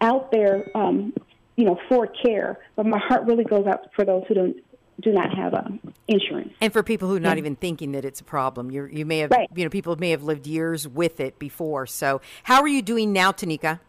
out 0.02 0.32
there, 0.32 0.70
um, 0.76 1.14
you 1.56 1.66
know, 1.66 1.80
for 1.90 2.08
care. 2.08 2.60
But 2.76 2.86
my 2.86 3.00
heart 3.00 3.24
really 3.26 3.44
goes 3.44 3.66
out 3.68 3.90
for 3.96 4.06
those 4.06 4.24
who 4.28 4.34
don't 4.34 4.58
do 5.02 5.12
not 5.12 5.36
have 5.36 5.54
um, 5.54 5.80
insurance. 6.08 6.54
And 6.62 6.72
for 6.72 6.84
people 6.84 7.10
who 7.10 7.16
are 7.16 7.20
not 7.20 7.38
yeah. 7.38 7.42
even 7.42 7.56
thinking 7.56 7.94
that 7.94 8.06
it's 8.06 8.22
a 8.22 8.24
problem, 8.24 8.72
you 8.72 8.86
you 8.86 9.06
may 9.06 9.20
have 9.20 9.32
right. 9.32 9.50
you 9.56 9.64
know 9.64 9.70
people 9.70 9.96
may 9.96 10.12
have 10.12 10.24
lived 10.24 10.48
years 10.48 10.88
with 10.88 11.20
it 11.20 11.40
before. 11.40 11.86
So 11.86 12.22
how 12.44 12.62
are 12.62 12.68
you 12.68 12.82
doing 12.82 13.14
now, 13.14 13.32
Tanika? 13.32 13.80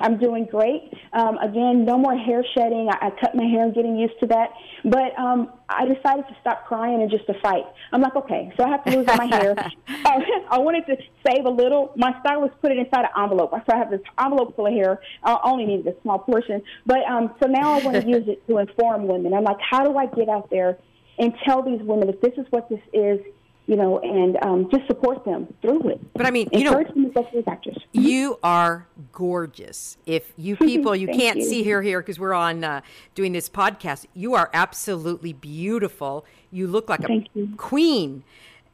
I'm 0.00 0.18
doing 0.18 0.46
great. 0.50 0.92
Um, 1.12 1.38
again, 1.38 1.84
no 1.84 1.98
more 1.98 2.16
hair 2.16 2.44
shedding. 2.54 2.88
I, 2.90 3.06
I 3.06 3.10
cut 3.20 3.34
my 3.34 3.44
hair, 3.44 3.64
I'm 3.64 3.72
getting 3.72 3.96
used 3.96 4.18
to 4.20 4.26
that. 4.26 4.50
But 4.84 5.18
um, 5.18 5.52
I 5.68 5.84
decided 5.84 6.26
to 6.28 6.36
stop 6.40 6.66
crying 6.66 7.02
and 7.02 7.10
just 7.10 7.26
to 7.26 7.34
fight. 7.40 7.64
I'm 7.92 8.00
like, 8.00 8.16
okay, 8.16 8.52
so 8.56 8.64
I 8.64 8.68
have 8.68 8.84
to 8.84 8.96
lose 8.96 9.08
all 9.08 9.16
my 9.16 9.26
hair. 9.26 9.54
uh, 9.58 10.20
I 10.50 10.58
wanted 10.58 10.86
to 10.86 10.96
save 11.26 11.44
a 11.44 11.50
little. 11.50 11.92
My 11.96 12.14
stylist 12.20 12.54
put 12.60 12.72
it 12.72 12.78
inside 12.78 13.04
an 13.04 13.22
envelope. 13.22 13.50
So 13.52 13.74
I 13.74 13.76
have 13.76 13.90
this 13.90 14.00
envelope 14.20 14.56
full 14.56 14.66
of 14.66 14.72
hair. 14.72 15.00
I 15.22 15.38
only 15.44 15.66
needed 15.66 15.86
a 15.86 16.00
small 16.02 16.18
portion. 16.18 16.62
But 16.86 17.04
um, 17.08 17.34
so 17.42 17.48
now 17.48 17.72
I 17.72 17.84
want 17.84 18.00
to 18.00 18.08
use 18.16 18.28
it 18.28 18.46
to 18.48 18.58
inform 18.58 19.06
women. 19.06 19.34
I'm 19.34 19.44
like, 19.44 19.60
how 19.60 19.84
do 19.84 19.96
I 19.96 20.06
get 20.06 20.28
out 20.28 20.50
there 20.50 20.78
and 21.18 21.32
tell 21.44 21.62
these 21.62 21.80
women 21.82 22.08
if 22.08 22.20
this 22.20 22.32
is 22.36 22.46
what 22.50 22.68
this 22.68 22.80
is? 22.92 23.20
You 23.68 23.76
know, 23.76 23.98
and 23.98 24.38
um, 24.42 24.68
just 24.70 24.86
support 24.86 25.26
them 25.26 25.46
through 25.60 25.90
it. 25.90 26.00
But 26.14 26.24
I 26.24 26.30
mean, 26.30 26.48
you 26.52 26.64
know, 26.64 26.72
them 26.72 27.04
to 27.04 27.10
go 27.10 27.22
to 27.22 27.28
the 27.34 27.42
doctors. 27.42 27.76
You 27.92 28.38
are 28.42 28.88
gorgeous. 29.12 29.98
If 30.06 30.32
you 30.38 30.56
people, 30.56 30.96
you 30.96 31.06
can't 31.06 31.40
you. 31.40 31.44
see 31.44 31.62
her 31.64 31.82
here 31.82 32.00
because 32.00 32.18
we're 32.18 32.32
on 32.32 32.64
uh, 32.64 32.80
doing 33.14 33.32
this 33.32 33.50
podcast. 33.50 34.06
You 34.14 34.34
are 34.34 34.48
absolutely 34.54 35.34
beautiful. 35.34 36.24
You 36.50 36.66
look 36.66 36.88
like 36.88 37.04
a 37.08 37.26
queen. 37.58 38.24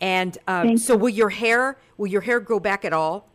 And 0.00 0.38
um, 0.46 0.76
so, 0.76 0.96
will 0.96 1.08
your 1.08 1.30
hair 1.30 1.76
will 1.96 2.06
your 2.06 2.20
hair 2.20 2.38
grow 2.38 2.60
back 2.60 2.84
at 2.84 2.92
all? 2.92 3.28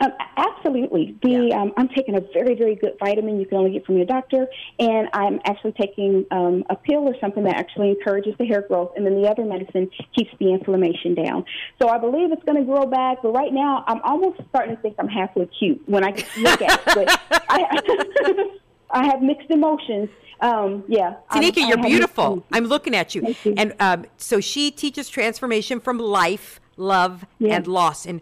Um, 0.00 0.12
absolutely. 0.36 1.16
The 1.22 1.48
yeah. 1.48 1.60
um, 1.60 1.72
I'm 1.76 1.88
taking 1.88 2.16
a 2.16 2.20
very 2.32 2.54
very 2.54 2.74
good 2.74 2.96
vitamin 2.98 3.40
you 3.40 3.46
can 3.46 3.58
only 3.58 3.72
get 3.72 3.86
from 3.86 3.96
your 3.96 4.06
doctor, 4.06 4.46
and 4.78 5.08
I'm 5.12 5.40
actually 5.44 5.72
taking 5.72 6.26
um, 6.30 6.64
a 6.70 6.76
pill 6.76 7.08
or 7.08 7.14
something 7.20 7.44
that 7.44 7.56
actually 7.56 7.90
encourages 7.90 8.34
the 8.38 8.46
hair 8.46 8.62
growth, 8.62 8.92
and 8.96 9.06
then 9.06 9.20
the 9.20 9.28
other 9.28 9.44
medicine 9.44 9.90
keeps 10.16 10.30
the 10.38 10.52
inflammation 10.52 11.14
down. 11.14 11.44
So 11.80 11.88
I 11.88 11.98
believe 11.98 12.32
it's 12.32 12.44
going 12.44 12.58
to 12.58 12.64
grow 12.64 12.86
back, 12.86 13.18
but 13.22 13.32
right 13.32 13.52
now 13.52 13.84
I'm 13.86 14.00
almost 14.02 14.40
starting 14.48 14.76
to 14.76 14.82
think 14.82 14.96
I'm 14.98 15.08
halfway 15.08 15.46
cute 15.46 15.82
when 15.86 16.04
I 16.04 16.10
look 16.38 16.62
at 16.62 16.80
it. 16.80 16.84
But 16.94 17.20
I, 17.48 18.48
I 18.90 19.06
have 19.06 19.22
mixed 19.22 19.50
emotions. 19.50 20.08
Um, 20.40 20.84
yeah. 20.88 21.16
Tanika, 21.30 21.68
you're 21.68 21.82
beautiful. 21.82 22.44
I'm 22.52 22.64
looking 22.64 22.94
at 22.94 23.14
you. 23.14 23.34
you. 23.44 23.54
And 23.56 23.74
um, 23.78 24.06
so 24.16 24.40
she 24.40 24.70
teaches 24.70 25.08
transformation 25.08 25.80
from 25.80 25.98
life, 25.98 26.60
love, 26.76 27.26
and 27.40 27.66
loss. 27.66 28.06
And 28.06 28.20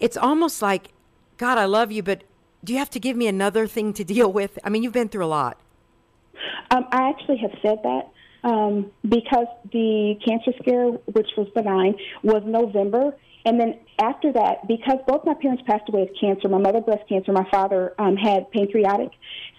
it's 0.00 0.16
almost 0.16 0.62
like, 0.62 0.88
God, 1.36 1.58
I 1.58 1.66
love 1.66 1.92
you, 1.92 2.02
but 2.02 2.24
do 2.64 2.72
you 2.72 2.78
have 2.78 2.90
to 2.90 3.00
give 3.00 3.16
me 3.16 3.26
another 3.26 3.66
thing 3.66 3.92
to 3.94 4.04
deal 4.04 4.32
with? 4.32 4.58
I 4.64 4.70
mean, 4.70 4.82
you've 4.82 4.92
been 4.92 5.08
through 5.08 5.24
a 5.24 5.26
lot. 5.26 5.58
Um, 6.70 6.86
I 6.92 7.08
actually 7.08 7.38
have 7.38 7.52
said 7.62 7.78
that 7.82 8.10
um, 8.44 8.90
because 9.02 9.46
the 9.72 10.18
cancer 10.26 10.52
scare, 10.60 10.86
which 10.86 11.28
was 11.36 11.48
benign, 11.54 11.94
was 12.22 12.42
November. 12.46 13.16
And 13.44 13.58
then 13.58 13.78
after 13.98 14.32
that, 14.32 14.68
because 14.68 14.98
both 15.06 15.24
my 15.24 15.34
parents 15.34 15.62
passed 15.66 15.88
away 15.88 16.02
of 16.02 16.08
cancer, 16.20 16.48
my 16.48 16.58
mother 16.58 16.80
breast 16.80 17.08
cancer, 17.08 17.32
my 17.32 17.48
father 17.50 17.94
um, 17.98 18.16
had 18.16 18.50
pancreatic. 18.50 19.10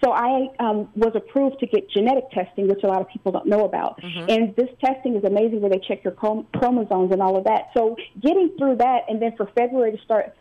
So 0.04 0.12
I 0.12 0.48
um, 0.60 0.88
was 0.94 1.12
approved 1.14 1.58
to 1.60 1.66
get 1.66 1.90
genetic 1.90 2.30
testing, 2.30 2.68
which 2.68 2.82
a 2.84 2.86
lot 2.86 3.00
of 3.00 3.08
people 3.08 3.32
don't 3.32 3.46
know 3.46 3.64
about. 3.64 4.00
Mm-hmm. 4.00 4.30
And 4.30 4.56
this 4.56 4.68
testing 4.84 5.16
is 5.16 5.24
amazing 5.24 5.60
where 5.60 5.70
they 5.70 5.80
check 5.86 6.04
your 6.04 6.12
chromosomes 6.12 7.12
and 7.12 7.20
all 7.20 7.36
of 7.36 7.44
that. 7.44 7.70
So 7.74 7.96
getting 8.20 8.50
through 8.56 8.76
that, 8.76 9.02
and 9.08 9.20
then 9.20 9.36
for 9.36 9.46
February 9.56 9.92
to 9.96 10.02
start 10.04 10.36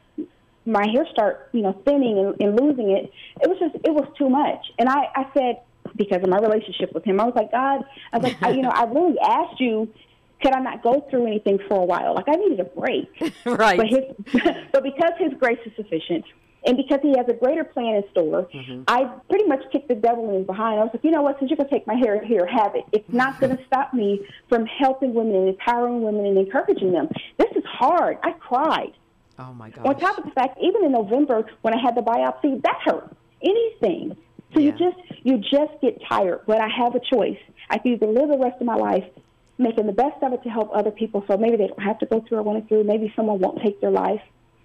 my 0.65 0.85
hair 0.93 1.07
start, 1.11 1.49
you 1.53 1.61
know, 1.61 1.73
thinning 1.85 2.19
and, 2.19 2.35
and 2.39 2.59
losing 2.59 2.91
it, 2.91 3.11
it 3.41 3.49
was 3.49 3.57
just, 3.59 3.73
it 3.75 3.91
was 3.91 4.07
too 4.17 4.29
much. 4.29 4.63
And 4.77 4.87
I, 4.87 5.07
I 5.15 5.25
said, 5.33 5.61
because 5.95 6.21
of 6.21 6.29
my 6.29 6.37
relationship 6.37 6.93
with 6.93 7.03
him, 7.03 7.19
I 7.19 7.25
was 7.25 7.33
like, 7.35 7.51
God, 7.51 7.83
I 8.13 8.17
was 8.17 8.23
like, 8.23 8.37
I, 8.43 8.51
you 8.51 8.61
know, 8.61 8.69
I 8.69 8.83
really 8.83 9.17
asked 9.19 9.59
you 9.59 9.91
could 10.41 10.53
I 10.53 10.59
not 10.59 10.83
go 10.83 11.05
through 11.09 11.27
anything 11.27 11.59
for 11.67 11.81
a 11.81 11.85
while? 11.85 12.15
Like 12.15 12.27
I 12.27 12.35
needed 12.35 12.59
a 12.59 12.65
break. 12.65 13.09
right. 13.45 13.77
But 13.77 13.87
his, 13.87 14.43
but 14.71 14.83
because 14.83 15.11
His 15.17 15.33
grace 15.39 15.59
is 15.65 15.71
sufficient, 15.75 16.25
and 16.65 16.77
because 16.77 16.99
He 17.01 17.15
has 17.17 17.27
a 17.27 17.33
greater 17.33 17.63
plan 17.63 17.95
in 17.95 18.03
store, 18.11 18.47
mm-hmm. 18.53 18.83
I 18.87 19.05
pretty 19.29 19.45
much 19.45 19.63
kicked 19.71 19.87
the 19.87 19.95
devil 19.95 20.35
in 20.35 20.45
behind. 20.45 20.79
I 20.79 20.83
was 20.83 20.91
like, 20.93 21.03
you 21.03 21.11
know 21.11 21.21
what? 21.21 21.39
Since 21.39 21.51
you're 21.51 21.57
gonna 21.57 21.69
take 21.69 21.87
my 21.87 21.95
hair 21.95 22.23
here, 22.23 22.45
have 22.45 22.75
it. 22.75 22.85
It's 22.91 23.11
not 23.11 23.39
gonna 23.39 23.59
stop 23.67 23.93
me 23.93 24.25
from 24.49 24.65
helping 24.65 25.13
women 25.13 25.35
and 25.35 25.49
empowering 25.49 26.01
women 26.01 26.25
and 26.25 26.37
encouraging 26.37 26.91
them. 26.91 27.07
This 27.37 27.51
is 27.55 27.63
hard. 27.65 28.17
I 28.23 28.31
cried. 28.33 28.93
Oh 29.39 29.53
my 29.53 29.69
God. 29.69 29.85
On 29.85 29.99
top 29.99 30.17
of 30.17 30.25
the 30.25 30.31
fact, 30.31 30.57
even 30.61 30.83
in 30.83 30.91
November 30.91 31.43
when 31.61 31.73
I 31.73 31.81
had 31.81 31.95
the 31.95 32.01
biopsy, 32.01 32.61
that 32.61 32.79
hurt. 32.85 33.15
Anything. 33.43 34.15
So 34.53 34.59
yeah. 34.59 34.65
you 34.65 34.71
just 34.71 35.25
you 35.25 35.37
just 35.37 35.81
get 35.81 35.99
tired. 36.07 36.41
But 36.45 36.61
I 36.61 36.67
have 36.67 36.95
a 36.95 36.99
choice. 36.99 37.39
I 37.69 37.77
can 37.77 37.93
either 37.93 38.07
live 38.07 38.29
the 38.29 38.37
rest 38.37 38.59
of 38.59 38.67
my 38.67 38.75
life 38.75 39.05
making 39.61 39.85
the 39.85 39.93
best 39.93 40.21
of 40.21 40.33
it 40.33 40.43
to 40.43 40.49
help 40.49 40.69
other 40.73 40.91
people 40.91 41.23
so 41.27 41.37
maybe 41.37 41.57
they 41.57 41.67
don't 41.67 41.81
have 41.81 41.99
to 41.99 42.05
go 42.05 42.21
through 42.27 42.39
what 42.39 42.51
I 42.51 42.53
went 42.53 42.67
through. 42.67 42.83
Maybe 42.83 43.13
someone 43.15 43.39
won't 43.39 43.61
take 43.61 43.79
their 43.79 43.91
life 43.91 44.21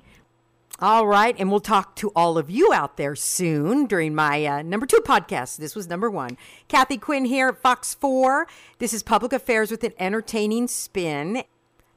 All 0.80 1.08
right, 1.08 1.36
and 1.40 1.50
we'll 1.50 1.60
talk 1.60 1.96
to 1.98 2.12
all 2.16 2.38
of 2.38 2.52
you 2.52 2.72
out 2.72 2.98
there 2.98 3.16
soon 3.16 3.88
during 3.88 4.14
my 4.14 4.46
uh, 4.46 4.62
number 4.62 4.86
two 4.86 5.02
podcast. 5.04 5.58
This 5.58 5.76
was 5.76 5.88
number 5.88 6.10
one. 6.10 6.38
Kathy 6.68 6.98
Quinn 6.98 7.26
here 7.26 7.50
at 7.50 7.58
Fox 7.58 7.96
4. 7.96 8.48
This 8.78 8.94
is 8.94 9.02
Public 9.02 9.34
Affairs 9.34 9.72
with 9.72 9.84
an 9.84 9.94
entertaining 9.98 10.68
spin. 10.68 11.44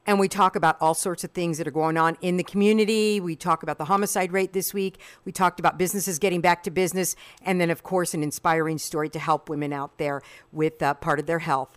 And 0.06 0.18
we 0.18 0.28
talk 0.28 0.56
about 0.56 0.76
all 0.80 0.94
sorts 0.94 1.24
of 1.24 1.32
things 1.32 1.58
that 1.58 1.68
are 1.68 1.72
going 1.72 1.96
on 1.96 2.16
in 2.20 2.36
the 2.36 2.42
community. 2.42 3.20
We 3.20 3.36
talk 3.36 3.62
about 3.62 3.78
the 3.78 3.84
homicide 3.84 4.32
rate 4.32 4.52
this 4.52 4.72
week. 4.72 4.98
We 5.24 5.32
talked 5.32 5.60
about 5.60 5.78
businesses 5.78 6.18
getting 6.18 6.40
back 6.40 6.62
to 6.64 6.70
business. 6.70 7.14
And 7.42 7.60
then, 7.60 7.70
of 7.70 7.82
course, 7.82 8.14
an 8.14 8.22
inspiring 8.22 8.78
story 8.78 9.08
to 9.10 9.18
help 9.18 9.48
women 9.48 9.72
out 9.72 9.98
there 9.98 10.22
with 10.52 10.82
uh, 10.82 10.94
part 10.94 11.20
of 11.20 11.26
their 11.26 11.40
health. 11.40 11.76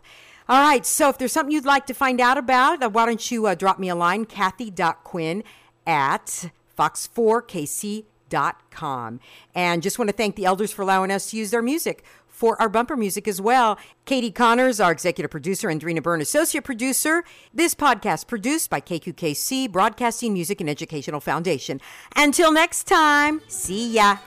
All 0.50 0.62
right, 0.62 0.86
so 0.86 1.10
if 1.10 1.18
there's 1.18 1.32
something 1.32 1.54
you'd 1.54 1.66
like 1.66 1.86
to 1.86 1.94
find 1.94 2.20
out 2.20 2.38
about, 2.38 2.84
uh, 2.84 2.90
why 2.90 3.06
don't 3.06 3.32
you 3.32 3.46
uh, 3.46 3.56
drop 3.56 3.80
me 3.80 3.88
a 3.88 3.96
line, 3.96 4.26
Kathy.Quinn 4.26 5.44
at 5.88 6.50
fox4kc.com. 6.78 9.20
And 9.56 9.82
just 9.82 10.00
want 10.00 10.10
to 10.10 10.16
thank 10.16 10.36
the 10.36 10.46
elders 10.46 10.72
for 10.72 10.82
allowing 10.82 11.12
us 11.12 11.32
to 11.32 11.38
use 11.38 11.52
their 11.52 11.62
music 11.62 12.04
for 12.34 12.62
our 12.62 12.68
bumper 12.68 12.98
music 12.98 13.28
as 13.28 13.40
well. 13.40 13.78
Katie 14.06 14.32
Connors, 14.32 14.80
our 14.80 14.92
executive 14.92 15.32
producer, 15.32 15.70
and 15.70 15.80
Drina 15.80 16.02
Byrne, 16.02 16.20
associate 16.20 16.64
producer. 16.64 17.24
This 17.54 17.76
podcast 17.76 18.28
produced 18.28 18.70
by 18.70 18.82
KQKC, 18.82 19.72
Broadcasting 19.72 20.34
Music 20.34 20.60
and 20.60 20.70
Educational 20.70 21.22
Foundation. 21.22 21.80
Until 22.16 22.52
next 22.52 22.86
time, 22.86 23.42
see 23.48 23.94
ya. 23.94 24.18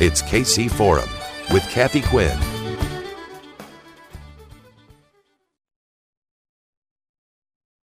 It's 0.00 0.22
KC 0.22 0.70
Forum 0.70 1.08
with 1.52 1.68
Kathy 1.70 2.02
Quinn. 2.02 2.53